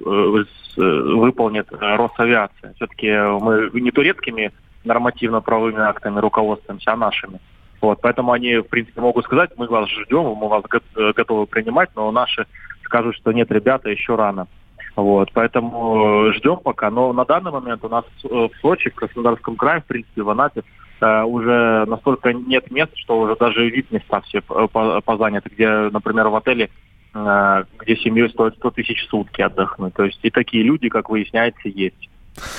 выполнит 0.77 1.69
Росавиация. 1.71 2.73
Все-таки 2.75 3.09
мы 3.41 3.71
не 3.81 3.93
турецкими 3.93 4.51
нормативно-правовыми 4.85 5.81
актами 5.81 6.19
руководствуемся, 6.19 6.93
а 6.93 6.97
нашими. 6.97 7.41
Вот, 7.81 8.01
поэтому 8.01 8.33
они, 8.33 8.57
в 8.57 8.69
принципе, 8.69 9.01
могут 9.01 9.25
сказать, 9.25 9.51
мы 9.57 9.69
вас 9.69 9.89
ждем, 9.89 10.25
мы 10.37 10.49
вас 10.49 10.65
готовы 10.95 11.47
принимать, 11.47 11.91
но 11.95 12.11
наши 12.11 12.47
скажут, 12.83 13.15
что 13.17 13.31
нет, 13.31 13.53
ребята, 13.53 13.89
еще 13.89 14.17
рано. 14.17 14.49
Вот, 14.97 15.31
поэтому 15.33 16.33
ждем 16.33 16.57
пока. 16.57 16.91
Но 16.91 17.13
на 17.13 17.25
данный 17.25 17.53
момент 17.53 17.85
у 17.85 17.89
нас 17.89 18.05
в 18.23 18.51
Сочи, 18.61 18.91
в 18.91 18.95
Краснодарском 18.95 19.57
крае, 19.57 19.81
в 19.81 19.87
принципе, 19.87 20.23
в 20.23 20.31
Анапе, 20.31 20.61
э, 20.61 20.84
уже 21.01 21.85
настолько 21.87 22.33
нет 22.33 22.71
мест, 22.71 22.93
что 22.97 23.21
уже 23.21 23.37
даже 23.37 23.69
вид 23.69 23.91
места 23.91 24.21
все 24.23 24.41
позаняты, 24.41 25.51
где, 25.51 25.91
например, 25.91 26.29
в 26.29 26.37
отеле 26.37 26.71
Э, 27.15 27.63
где 27.79 27.97
семьей 27.97 28.29
стоит 28.29 28.57
100 28.57 28.71
тысяч 28.73 29.07
сутки 29.09 29.41
отдохнуть. 29.41 29.95
То 29.95 30.05
есть 30.05 30.19
и 30.23 30.31
такие 30.31 30.65
люди, 30.65 30.89
как 30.89 31.09
выясняется, 31.09 31.69
есть. 31.69 32.11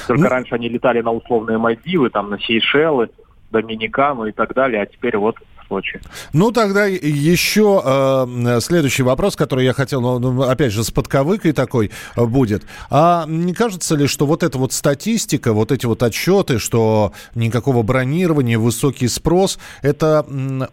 Только 0.08 0.24
ну... 0.24 0.30
раньше 0.30 0.56
они 0.56 0.70
летали 0.70 1.02
на 1.02 1.12
условные 1.12 1.58
Мальдивы, 1.58 2.10
там 2.10 2.30
на 2.30 2.40
Сейшелы, 2.40 3.10
Доминикану 3.52 4.28
и 4.28 4.32
так 4.32 4.54
далее, 4.54 4.82
а 4.82 4.86
теперь 4.86 5.18
вот 5.18 5.36
Сочи. 5.76 6.00
Ну, 6.32 6.52
тогда 6.52 6.86
еще 6.86 7.82
э, 7.84 8.60
следующий 8.62 9.04
вопрос, 9.04 9.36
который 9.36 9.66
я 9.66 9.74
хотел, 9.74 10.00
ну, 10.00 10.20
ну, 10.20 10.42
опять 10.44 10.72
же, 10.72 10.86
с 10.86 10.92
подковыкой 10.92 11.52
такой 11.52 11.92
э, 12.16 12.24
будет. 12.24 12.64
А 12.90 13.26
не 13.28 13.54
кажется 13.54 13.96
ли, 13.96 14.08
что 14.08 14.26
вот 14.26 14.42
эта 14.42 14.58
вот 14.58 14.72
статистика, 14.72 15.52
вот 15.52 15.74
эти 15.74 15.86
вот 15.86 16.02
отчеты, 16.02 16.60
что 16.60 17.12
никакого 17.36 17.84
бронирования, 17.84 18.58
высокий 18.58 19.10
спрос, 19.10 19.60
это 19.82 20.26
э, 20.30 20.68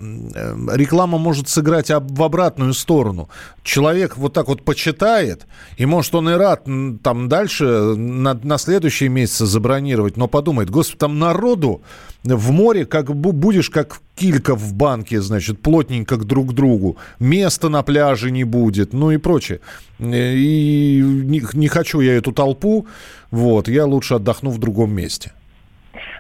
реклама 0.73 1.19
может 1.19 1.49
сыграть 1.49 1.91
в 1.91 2.23
обратную 2.23 2.73
сторону. 2.73 3.29
Человек 3.65 4.17
вот 4.17 4.33
так 4.33 4.47
вот 4.47 4.63
почитает, 4.63 5.47
и 5.79 5.85
может 5.85 6.15
он 6.15 6.29
и 6.29 6.35
рад 6.35 6.65
там 7.03 7.29
дальше 7.29 7.65
на, 7.65 8.35
на 8.35 8.57
следующие 8.57 9.09
месяцы 9.09 9.47
забронировать, 9.47 10.17
но 10.17 10.29
подумает, 10.29 10.71
господи, 10.71 10.99
там 10.99 11.19
народу 11.19 11.83
в 12.23 12.51
море, 12.53 12.87
как 12.87 13.15
будешь 13.17 13.69
как 13.69 14.01
килька 14.15 14.55
в 14.55 14.75
банке, 14.75 15.21
значит, 15.21 15.61
плотненько 15.61 16.17
к 16.17 16.25
друг 16.25 16.53
другу, 16.55 16.97
места 17.19 17.69
на 17.69 17.83
пляже 17.83 18.31
не 18.31 18.45
будет, 18.45 18.93
ну 18.93 19.11
и 19.11 19.17
прочее. 19.17 19.61
И 19.99 21.01
не, 21.03 21.43
не 21.55 21.69
хочу 21.69 22.01
я 22.01 22.17
эту 22.17 22.33
толпу, 22.33 22.87
вот, 23.31 23.69
я 23.69 23.87
лучше 23.87 24.15
отдохну 24.15 24.51
в 24.51 24.59
другом 24.59 24.93
месте. 24.93 25.33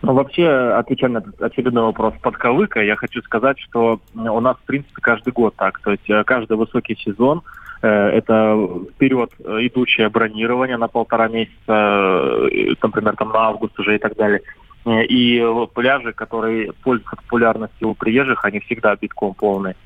Ну, 0.03 0.15
вообще, 0.15 0.49
отвечая 0.49 1.11
на 1.11 1.23
очередной 1.41 1.85
вопрос 1.85 2.15
подковыка, 2.21 2.83
я 2.83 2.97
хочу 2.97 3.23
сказать, 3.23 3.59
что 3.61 4.01
у 4.15 4.41
нас, 4.41 4.57
в 4.57 4.67
принципе, 4.67 5.01
каждый 5.01 5.33
год 5.33 5.55
так. 5.57 5.79
То 5.81 5.93
есть 5.93 6.11
э, 6.11 6.25
каждый 6.25 6.57
высокий 6.57 6.97
сезон 6.97 7.43
э, 7.83 7.89
это 7.89 8.69
вперед 8.95 9.31
идущее 9.39 10.09
бронирование 10.09 10.77
на 10.77 10.89
полтора 10.89 11.29
месяца, 11.29 11.55
э, 11.69 12.75
например, 12.83 13.17
там 13.17 13.29
на 13.29 13.47
август 13.47 13.79
уже 13.79 13.95
и 13.95 13.99
так 13.99 14.17
далее. 14.17 14.43
И 14.85 15.45
пляжи, 15.75 16.13
которые 16.13 16.73
пользуются 16.73 17.17
популярностью 17.17 17.91
у 17.91 17.95
приезжих, 17.95 18.45
они 18.45 18.61
всегда 18.61 18.97
битком 18.97 19.35
полные. 19.35 19.77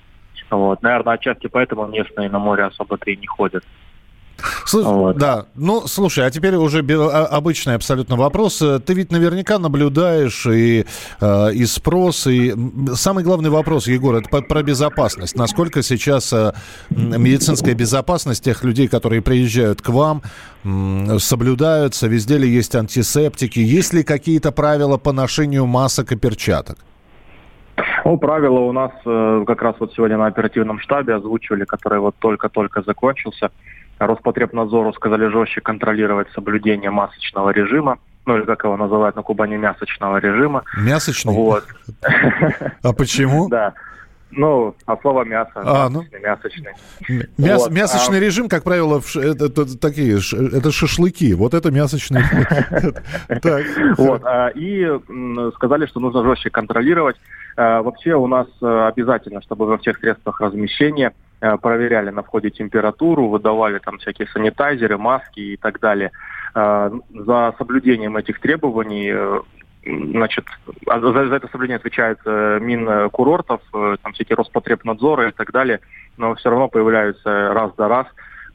Вот. 0.50 0.82
Наверное, 0.82 1.14
отчасти 1.14 1.48
поэтому 1.48 1.86
местные 1.86 2.30
на 2.30 2.38
море 2.38 2.64
особо-то 2.64 3.10
и 3.10 3.16
не 3.16 3.26
ходят. 3.26 3.64
Слушай, 4.64 4.92
вот. 4.92 5.16
Да, 5.16 5.46
ну 5.54 5.86
слушай, 5.86 6.26
а 6.26 6.30
теперь 6.30 6.54
уже 6.56 6.80
а, 6.80 7.26
обычный 7.26 7.74
абсолютно 7.74 8.16
вопрос. 8.16 8.58
Ты 8.58 8.94
ведь 8.94 9.10
наверняка 9.10 9.58
наблюдаешь 9.58 10.46
и, 10.46 10.84
э, 11.20 11.52
и 11.52 11.64
спрос, 11.66 12.26
и 12.26 12.54
самый 12.94 13.24
главный 13.24 13.50
вопрос, 13.50 13.86
Егор, 13.86 14.16
это 14.16 14.28
про 14.42 14.62
безопасность. 14.62 15.36
Насколько 15.36 15.82
сейчас 15.82 16.32
э, 16.32 16.52
медицинская 16.90 17.74
безопасность 17.74 18.44
тех 18.44 18.62
людей, 18.64 18.88
которые 18.88 19.22
приезжают 19.22 19.82
к 19.82 19.88
вам, 19.88 20.22
соблюдаются? 21.18 22.08
Везде 22.08 22.38
ли 22.38 22.48
есть 22.48 22.74
антисептики? 22.74 23.60
Есть 23.60 23.92
ли 23.92 24.02
какие-то 24.02 24.52
правила 24.52 24.96
по 24.96 25.12
ношению 25.12 25.66
масок 25.66 26.12
и 26.12 26.16
перчаток? 26.16 26.78
Ну, 28.04 28.18
правила 28.18 28.60
у 28.60 28.72
нас 28.72 28.92
э, 29.04 29.44
как 29.46 29.62
раз 29.62 29.76
вот 29.80 29.92
сегодня 29.94 30.16
на 30.16 30.26
оперативном 30.26 30.78
штабе 30.78 31.14
озвучивали, 31.14 31.64
который 31.64 31.98
вот 31.98 32.14
только-только 32.18 32.82
закончился. 32.82 33.50
Роспотребнадзору 33.98 34.92
сказали 34.92 35.26
жестче 35.28 35.60
контролировать 35.60 36.28
соблюдение 36.32 36.90
масочного 36.90 37.50
режима, 37.50 37.98
ну 38.26 38.36
или 38.36 38.44
как 38.44 38.64
его 38.64 38.76
называют 38.76 39.16
на 39.16 39.22
Кубани, 39.22 39.56
мясочного 39.56 40.18
режима. 40.18 40.64
Мясочный? 40.76 41.34
Вот. 41.34 41.64
А 42.82 42.92
почему? 42.92 43.48
Да. 43.56 43.74
Ну, 44.32 44.74
а 44.86 44.96
слово 44.98 45.24
мясо. 45.24 45.52
А, 45.54 45.88
ну. 45.88 46.04
Мясочный. 46.20 46.72
Мяс, 47.38 47.62
вот. 47.62 47.70
Мясочный 47.70 48.18
а... 48.18 48.20
режим, 48.20 48.48
как 48.48 48.64
правило, 48.64 49.00
это, 49.14 49.46
это 49.46 49.78
такие, 49.78 50.18
это 50.18 50.72
шашлыки. 50.72 51.32
Вот 51.34 51.54
это 51.54 51.70
мясочный. 51.70 52.22
Вот. 53.96 54.22
А, 54.24 54.48
и 54.48 54.86
сказали, 55.54 55.86
что 55.86 56.00
нужно 56.00 56.24
жестче 56.24 56.50
контролировать. 56.50 57.16
А, 57.56 57.82
вообще 57.82 58.14
у 58.14 58.26
нас 58.26 58.46
э, 58.60 58.86
обязательно, 58.88 59.40
чтобы 59.42 59.66
во 59.66 59.78
всех 59.78 59.98
средствах 59.98 60.40
размещения 60.40 61.14
проверяли 61.60 62.10
на 62.10 62.22
входе 62.22 62.50
температуру, 62.50 63.28
выдавали 63.28 63.78
там 63.78 63.98
всякие 63.98 64.28
санитайзеры, 64.28 64.98
маски 64.98 65.40
и 65.40 65.56
так 65.56 65.80
далее. 65.80 66.10
Э, 66.54 66.90
за 67.10 67.54
соблюдением 67.58 68.16
этих 68.16 68.40
требований 68.40 69.10
э, 69.12 69.40
значит, 69.84 70.46
а 70.86 71.00
за, 71.00 71.12
за 71.26 71.34
это 71.34 71.48
соблюдение 71.48 71.76
отвечает 71.76 72.18
Мин 72.26 73.10
курортов, 73.10 73.60
там 73.72 74.12
всякие 74.14 74.34
Роспотребнадзоры 74.36 75.28
и 75.28 75.32
так 75.32 75.52
далее, 75.52 75.80
но 76.16 76.34
все 76.34 76.50
равно 76.50 76.68
появляются 76.68 77.54
раз 77.54 77.70
за 77.78 77.86
раз 77.86 78.06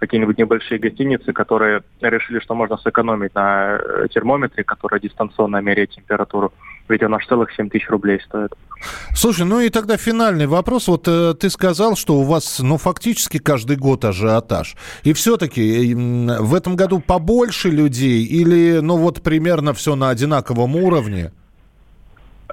какие-нибудь 0.02 0.40
небольшие 0.40 0.80
гостиницы, 0.80 1.32
которые 1.32 1.84
решили, 2.02 2.40
что 2.40 2.56
можно 2.56 2.76
сэкономить 2.78 3.36
на 3.36 3.80
термометре, 4.10 4.64
который 4.64 5.00
дистанционно 5.00 5.62
меряет 5.62 5.92
температуру. 5.92 6.52
Ведь 6.92 7.04
он 7.04 7.16
аж 7.16 7.26
целых 7.26 7.52
7 7.54 7.70
тысяч 7.70 7.90
рублей 7.90 8.20
стоит. 8.20 8.52
Слушай, 9.16 9.46
ну 9.46 9.62
и 9.62 9.70
тогда 9.70 9.96
финальный 9.96 10.46
вопрос. 10.46 10.90
Вот 10.90 11.08
э, 11.08 11.34
ты 11.40 11.50
сказал, 11.50 11.96
что 11.96 12.16
у 12.16 12.24
вас, 12.24 12.60
ну, 12.60 12.78
фактически 12.78 13.38
каждый 13.38 13.78
год 13.78 14.04
ажиотаж. 14.04 14.76
И 15.04 15.14
все-таки 15.14 15.94
э, 15.94 16.42
в 16.42 16.54
этом 16.54 16.76
году 16.76 17.00
побольше 17.00 17.70
людей 17.70 18.26
или, 18.26 18.80
ну, 18.82 18.98
вот 18.98 19.22
примерно 19.22 19.74
все 19.74 19.96
на 19.96 20.10
одинаковом 20.10 20.76
уровне? 20.76 21.32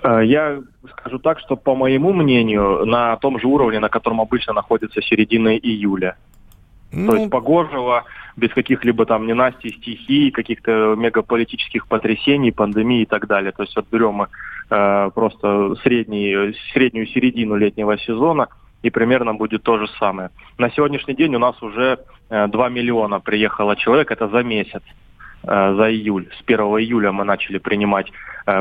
Э, 0.04 0.20
я 0.24 0.60
скажу 0.92 1.18
так, 1.18 1.40
что, 1.40 1.56
по 1.56 1.74
моему 1.74 2.12
мнению, 2.12 2.86
на 2.86 3.16
том 3.16 3.40
же 3.40 3.48
уровне, 3.48 3.80
на 3.80 3.88
котором 3.88 4.20
обычно 4.20 4.52
находится 4.52 5.02
середина 5.02 5.56
июля. 5.56 6.16
Ну... 6.92 7.10
То 7.10 7.16
есть 7.16 7.30
погожего, 7.30 8.04
без 8.36 8.50
каких-либо 8.50 9.04
там 9.04 9.26
ненастий, 9.26 9.70
стихий, 9.70 10.30
каких-то 10.30 10.94
мегаполитических 10.96 11.86
потрясений, 11.86 12.52
пандемии 12.52 13.02
и 13.02 13.06
так 13.06 13.26
далее. 13.26 13.52
То 13.52 13.62
есть 13.64 13.76
вот 13.76 13.86
берем 13.90 14.14
мы 14.14 14.28
э, 14.70 15.10
просто 15.14 15.74
средний, 15.82 16.54
среднюю 16.72 17.06
середину 17.08 17.56
летнего 17.56 17.98
сезона, 17.98 18.48
и 18.82 18.90
примерно 18.90 19.34
будет 19.34 19.62
то 19.62 19.78
же 19.78 19.88
самое. 19.98 20.30
На 20.56 20.70
сегодняшний 20.70 21.14
день 21.14 21.34
у 21.34 21.38
нас 21.38 21.60
уже 21.62 21.98
э, 22.30 22.46
2 22.46 22.68
миллиона 22.68 23.20
приехало 23.20 23.76
человек, 23.76 24.10
это 24.10 24.28
за 24.28 24.42
месяц, 24.42 24.82
э, 25.42 25.74
за 25.74 25.90
июль. 25.90 26.28
С 26.38 26.42
1 26.46 26.60
июля 26.60 27.12
мы 27.12 27.24
начали 27.24 27.58
принимать 27.58 28.10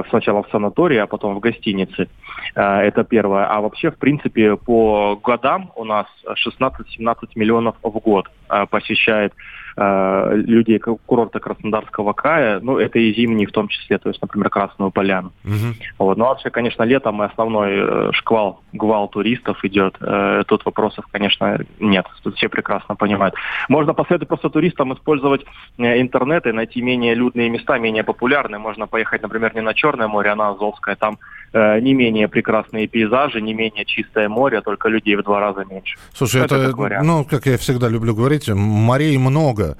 сначала 0.09 0.43
в 0.43 0.49
санатории, 0.49 0.97
а 0.97 1.07
потом 1.07 1.35
в 1.35 1.39
гостинице. 1.39 2.07
Э, 2.55 2.81
это 2.81 3.03
первое. 3.03 3.45
А 3.45 3.61
вообще, 3.61 3.91
в 3.91 3.97
принципе, 3.97 4.55
по 4.55 5.19
годам 5.23 5.71
у 5.75 5.83
нас 5.83 6.07
16-17 6.25 7.29
миллионов 7.35 7.75
в 7.83 7.99
год 7.99 8.29
э, 8.49 8.65
посещает 8.69 9.33
э, 9.77 10.31
людей 10.35 10.79
курорта 10.79 11.39
Краснодарского 11.39 12.13
края, 12.13 12.59
ну, 12.61 12.77
это 12.77 12.99
и 12.99 13.13
зимние 13.13 13.47
в 13.47 13.51
том 13.51 13.67
числе, 13.67 13.97
то 13.97 14.09
есть, 14.09 14.21
например, 14.21 14.49
Красную 14.49 14.91
Поляну. 14.91 15.31
Мгм. 15.43 15.75
Вот. 15.99 16.17
Ну, 16.17 16.25
а 16.25 16.29
вообще, 16.29 16.49
конечно, 16.49 16.83
летом 16.83 17.21
основной 17.21 17.73
э, 17.77 18.11
шквал, 18.13 18.61
гвал 18.73 19.07
туристов 19.07 19.63
идет. 19.63 19.95
Э, 20.01 20.43
тут 20.47 20.65
вопросов, 20.65 21.05
конечно, 21.11 21.59
нет. 21.79 22.05
Тут 22.23 22.35
все 22.35 22.49
прекрасно 22.49 22.95
понимают. 22.95 23.35
Можно 23.69 23.93
посоветовать 23.93 24.27
просто 24.27 24.49
туристам 24.49 24.93
использовать 24.93 25.45
э, 25.77 26.01
интернет 26.01 26.47
и 26.47 26.51
найти 26.51 26.81
менее 26.81 27.13
людные 27.13 27.49
места, 27.49 27.77
менее 27.77 28.03
популярные. 28.03 28.59
Можно 28.59 28.87
поехать, 28.87 29.21
например, 29.21 29.53
не 29.55 29.61
на 29.61 29.73
Черное 29.77 30.07
море, 30.07 30.31
а 30.31 30.35
на 30.35 30.49
Азовское. 30.49 30.95
Там 30.95 31.17
э, 31.53 31.79
не 31.79 31.93
менее 31.93 32.27
прекрасные 32.27 32.87
пейзажи, 32.87 33.41
не 33.41 33.53
менее 33.53 33.85
чистое 33.85 34.27
море, 34.29 34.61
только 34.61 34.89
людей 34.89 35.15
в 35.15 35.23
два 35.23 35.39
раза 35.39 35.63
меньше. 35.65 35.97
Слушай, 36.13 36.41
это, 36.41 36.55
Это 36.55 36.73
как 36.73 37.03
ну, 37.03 37.25
как 37.25 37.45
я 37.45 37.57
всегда 37.57 37.89
люблю 37.89 38.15
говорить, 38.15 38.49
морей 38.49 39.17
много, 39.17 39.77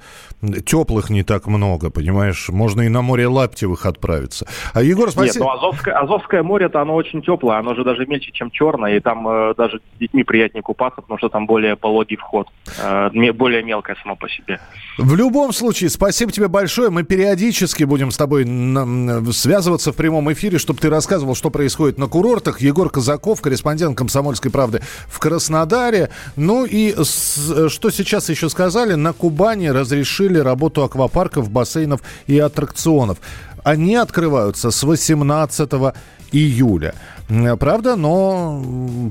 теплых 0.64 1.10
не 1.10 1.22
так 1.22 1.46
много, 1.46 1.90
понимаешь? 1.90 2.48
Можно 2.48 2.82
и 2.82 2.88
на 2.88 3.02
море 3.02 3.26
Лаптевых 3.26 3.86
отправиться. 3.86 4.46
А, 4.72 4.82
Егор, 4.82 5.06
Нет, 5.06 5.12
спасибо. 5.14 5.44
ну 5.46 5.50
Азовское, 5.52 5.94
Азовское 5.98 6.42
море-то 6.42 6.80
оно 6.80 6.94
очень 6.94 7.22
теплое, 7.22 7.58
оно 7.58 7.74
же 7.74 7.84
даже 7.84 8.06
меньше, 8.06 8.30
чем 8.32 8.50
Черное, 8.50 8.96
и 8.96 9.00
там 9.00 9.26
э, 9.28 9.54
даже 9.56 9.78
с 9.78 9.98
детьми 9.98 10.22
приятнее 10.24 10.62
купаться, 10.62 11.00
потому 11.02 11.18
что 11.18 11.28
там 11.28 11.46
более 11.46 11.76
пологий 11.76 12.16
вход, 12.16 12.46
э, 12.82 13.32
более 13.32 13.62
мелкое 13.62 13.96
само 14.02 14.16
по 14.16 14.28
себе. 14.28 14.60
В 14.98 15.14
любом 15.16 15.52
случае, 15.52 15.90
спасибо 15.90 16.30
тебе 16.32 16.48
большое. 16.48 16.90
Мы 16.90 17.02
периодически 17.04 17.84
будем 17.84 18.10
с 18.10 18.16
тобой 18.16 18.44
м, 18.44 19.32
связываться 19.32 19.92
в 19.92 19.96
прямом 19.96 20.32
эфире, 20.32 20.58
чтобы 20.58 20.80
ты 20.80 20.90
рассказывал, 20.90 21.34
что 21.34 21.50
происходит 21.50 21.98
на 21.98 22.06
курортах. 22.06 22.60
Егор 22.60 22.90
Казаков, 22.90 23.40
корреспондент 23.40 23.96
«Комсомольской 23.96 24.50
правды» 24.50 24.82
в 25.08 25.18
Краснодаре. 25.18 26.10
Ну 26.36 26.64
и 26.64 26.94
с- 26.96 27.68
что 27.70 27.90
сейчас 27.90 28.28
еще 28.28 28.48
сказали, 28.48 28.94
на 28.94 29.12
Кубани 29.12 29.68
разрешили 29.68 30.27
работу 30.36 30.82
аквапарков, 30.82 31.50
бассейнов 31.50 32.02
и 32.26 32.38
аттракционов. 32.38 33.18
Они 33.64 33.96
открываются 33.96 34.70
с 34.70 34.82
18 34.82 35.94
июля. 36.32 36.94
М, 37.28 37.58
Правда, 37.58 37.96
но 37.96 38.62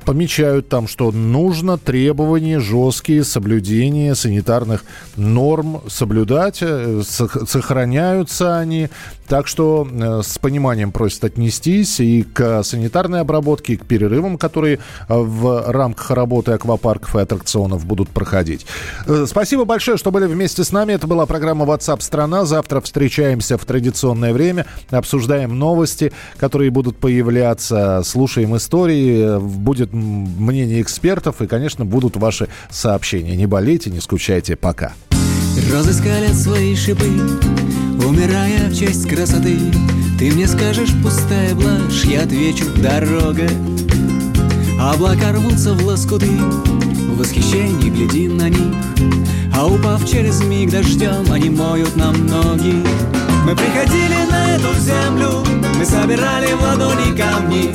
помечают 0.06 0.69
там, 0.69 0.88
что 0.88 1.12
нужно 1.12 1.77
требования 1.77 2.60
жесткие, 2.60 3.23
соблюдение 3.23 4.15
санитарных 4.15 4.84
норм 5.15 5.82
соблюдать, 5.88 6.60
э, 6.62 7.01
сох- 7.06 7.47
сохраняются 7.47 8.58
они. 8.58 8.89
Так 9.27 9.47
что 9.47 9.86
э, 9.91 10.21
с 10.23 10.38
пониманием 10.38 10.91
просят 10.93 11.25
отнестись 11.25 11.99
и 11.99 12.23
к 12.23 12.63
санитарной 12.63 13.19
обработке, 13.21 13.73
и 13.73 13.77
к 13.77 13.86
перерывам, 13.86 14.38
которые 14.38 14.77
э, 14.77 14.80
в 15.10 15.69
рамках 15.71 16.12
работы 16.12 16.53
аквапарков 16.53 17.15
и 17.15 17.19
аттракционов 17.19 17.86
будут 17.86 18.10
проходить. 18.10 18.65
Э, 19.06 19.25
Спасибо 19.27 19.65
большое, 19.65 19.97
что 19.97 20.12
были 20.12 20.25
вместе 20.25 20.63
с 20.63 20.71
нами. 20.71 20.93
Это 20.93 21.08
была 21.08 21.25
программа 21.25 21.65
WhatsApp 21.65 22.01
страна. 22.01 22.45
Завтра 22.45 22.80
встречаемся 22.82 23.58
в 23.58 23.65
традиционное 23.65 24.34
время, 24.34 24.65
обсуждаем 24.89 25.60
новости, 25.60 26.13
которые 26.38 26.71
будут 26.71 26.97
появляться, 26.97 28.01
слушаем 28.08 28.56
истории, 28.58 29.38
э, 29.38 29.39
будет 29.39 29.93
мнение 29.93 30.82
экспертов 30.82 31.41
и, 31.41 31.48
конечно, 31.48 31.86
будут 31.86 32.17
ваши 32.17 32.48
сообщения. 32.70 33.36
Не 33.36 33.46
болейте, 33.46 33.89
не 33.89 34.00
скучайте. 34.00 34.56
Пока. 34.56 34.93
Розы 35.72 35.93
скалят 35.93 36.36
свои 36.36 36.76
шипы, 36.76 37.10
умирая 38.06 38.70
в 38.70 38.76
честь 38.76 39.08
красоты. 39.08 39.58
Ты 40.17 40.32
мне 40.32 40.48
скажешь, 40.48 40.91
пустая 41.04 41.54
блажь, 41.56 42.04
я 42.06 42.24
отвечу, 42.24 42.65
дорога. 42.78 43.48
Облака 44.80 45.34
рвутся 45.34 45.74
в 45.74 45.86
лоскуты, 45.86 46.28
в 46.28 47.17
восхищении 47.17 47.89
глядим 47.89 48.38
на 48.38 48.50
них. 48.50 48.76
А 49.54 49.67
упав 49.67 50.08
через 50.10 50.41
миг 50.43 50.70
дождем, 50.70 51.32
они 51.32 51.50
моют 51.50 51.96
нам 51.96 52.28
ноги. 52.28 52.84
Мы 53.47 53.55
приходили 53.55 54.29
на 54.29 54.55
эту 54.57 54.73
землю, 54.73 55.41
мы 55.77 55.86
собирали 55.86 56.51
в 56.51 56.62
ладони 56.62 57.15
камни. 57.15 57.73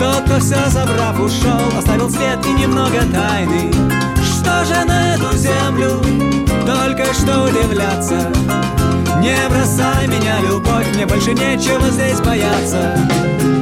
Тот, 0.00 0.24
кто 0.24 0.40
все 0.40 0.68
забрав, 0.70 1.20
ушел, 1.20 1.78
оставил 1.78 2.10
след 2.10 2.44
и 2.44 2.50
немного 2.50 2.98
тайны. 3.12 3.70
Что 4.24 4.64
же 4.64 4.84
на 4.84 5.14
эту 5.14 5.36
землю 5.36 6.02
только 6.66 7.14
что 7.14 7.44
удивляться? 7.44 8.28
Не 9.20 9.36
бросай 9.48 10.08
меня, 10.08 10.40
любовь, 10.40 10.92
мне 10.96 11.06
больше 11.06 11.32
нечего 11.32 11.88
здесь 11.88 12.20
бояться. 12.20 13.61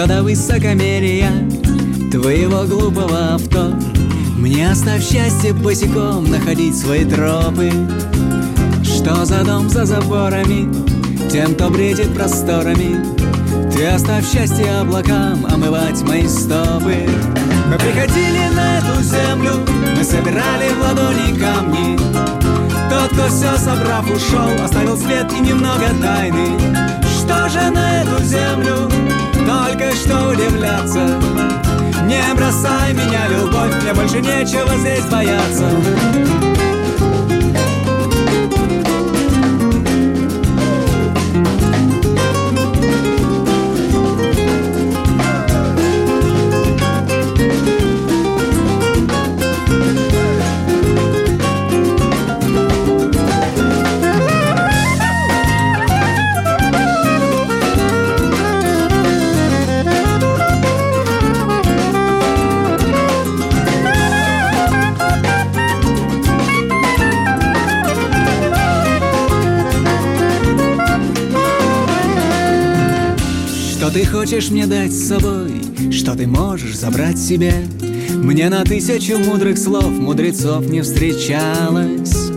Что 0.00 0.08
до 0.08 0.22
высокомерия 0.22 1.30
твоего 2.10 2.64
глупого 2.64 3.34
авто. 3.34 3.74
Мне 4.38 4.70
оставь 4.70 5.06
счастье 5.06 5.52
босиком 5.52 6.24
находить 6.24 6.74
свои 6.74 7.04
тропы. 7.04 7.70
Что 8.82 9.26
за 9.26 9.44
дом 9.44 9.68
за 9.68 9.84
заборами 9.84 10.72
Тем, 11.28 11.54
кто 11.54 11.68
бредит 11.68 12.14
просторами. 12.14 13.04
Ты 13.70 13.88
оставь 13.88 14.26
счастье 14.26 14.72
облакам 14.80 15.44
омывать 15.44 16.00
мои 16.08 16.26
стопы. 16.26 17.06
Мы 17.68 17.76
приходили 17.76 18.48
на 18.54 18.78
эту 18.78 19.02
землю 19.02 19.52
Мы 19.98 20.02
собирали 20.02 20.70
в 20.72 20.80
ладони 20.80 21.38
камни. 21.38 21.98
Тот, 22.88 23.10
кто 23.10 23.26
все 23.28 23.54
собрав, 23.58 24.10
ушел 24.10 24.64
Оставил 24.64 24.96
след 24.96 25.30
и 25.30 25.40
немного 25.40 25.90
тайны. 26.00 26.58
Что 27.04 27.50
же 27.50 27.70
на 27.70 28.00
эту 28.00 28.24
землю 28.24 29.09
только 29.50 29.92
что 29.96 30.28
удивляться. 30.28 31.20
Не 32.04 32.34
бросай 32.34 32.92
меня, 32.92 33.28
любовь, 33.28 33.82
мне 33.82 33.94
больше 33.94 34.20
нечего 34.20 34.76
здесь 34.76 35.04
бояться 35.06 36.69
Ты 73.92 74.06
хочешь 74.06 74.50
мне 74.50 74.68
дать 74.68 74.92
с 74.92 75.08
собой, 75.08 75.50
что 75.90 76.14
ты 76.14 76.24
можешь 76.28 76.76
забрать 76.76 77.18
себе? 77.18 77.52
Мне 78.10 78.48
на 78.48 78.62
тысячу 78.62 79.18
мудрых 79.18 79.58
слов 79.58 79.90
мудрецов 79.90 80.64
не 80.66 80.82
встречалось. 80.82 82.30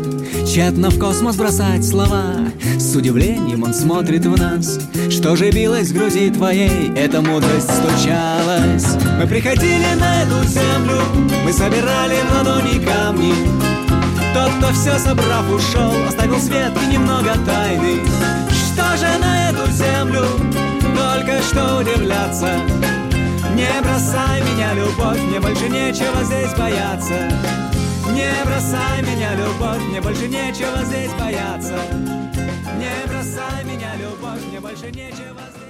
Тщетно 0.48 0.90
в 0.90 0.98
космос 0.98 1.36
бросать 1.36 1.86
слова, 1.86 2.38
с 2.80 2.96
удивлением 2.96 3.64
он 3.64 3.74
смотрит 3.76 4.26
в 4.26 4.36
нас. 4.36 4.80
Что 5.12 5.36
же 5.36 5.52
билось 5.52 5.90
в 5.90 5.94
груди 5.94 6.32
твоей, 6.32 6.92
эта 6.96 7.22
мудрость 7.22 7.70
стучалась. 7.70 8.88
Мы 9.20 9.28
приходили 9.28 9.94
на 10.00 10.24
эту 10.24 10.44
землю, 10.48 11.02
мы 11.46 11.54
собирали 11.54 12.16
в 12.16 12.34
ладони 12.36 12.84
камни. 12.84 13.34
Тот, 14.34 14.52
кто 14.58 14.74
все 14.74 14.98
собрав, 14.98 15.48
ушел, 15.54 15.94
оставил 16.08 16.40
свет 16.40 16.72
и 16.84 16.94
немного 16.94 17.36
тайны. 17.46 18.00
Что 18.50 18.98
же 18.98 19.20
на 19.20 19.52
эту 19.52 19.72
землю 19.72 20.26
только 21.26 21.42
что 21.44 21.78
удивляться? 21.78 22.48
Не 23.56 23.82
бросай 23.82 24.42
меня, 24.42 24.74
любовь, 24.74 25.20
мне 25.22 25.40
больше 25.40 25.70
нечего 25.70 26.24
здесь 26.24 26.54
бояться. 26.54 27.30
Не 28.12 28.46
бросай 28.46 29.02
меня, 29.02 29.36
любовь, 29.36 29.82
мне 29.90 30.02
больше 30.02 30.28
нечего 30.28 30.84
здесь 30.84 31.12
бояться. 31.14 31.80
Не 32.78 33.08
бросай 33.08 33.64
меня, 33.64 33.96
любовь, 33.96 34.46
мне 34.50 34.60
больше 34.60 34.88
нечего 34.88 35.40
здесь 35.52 35.63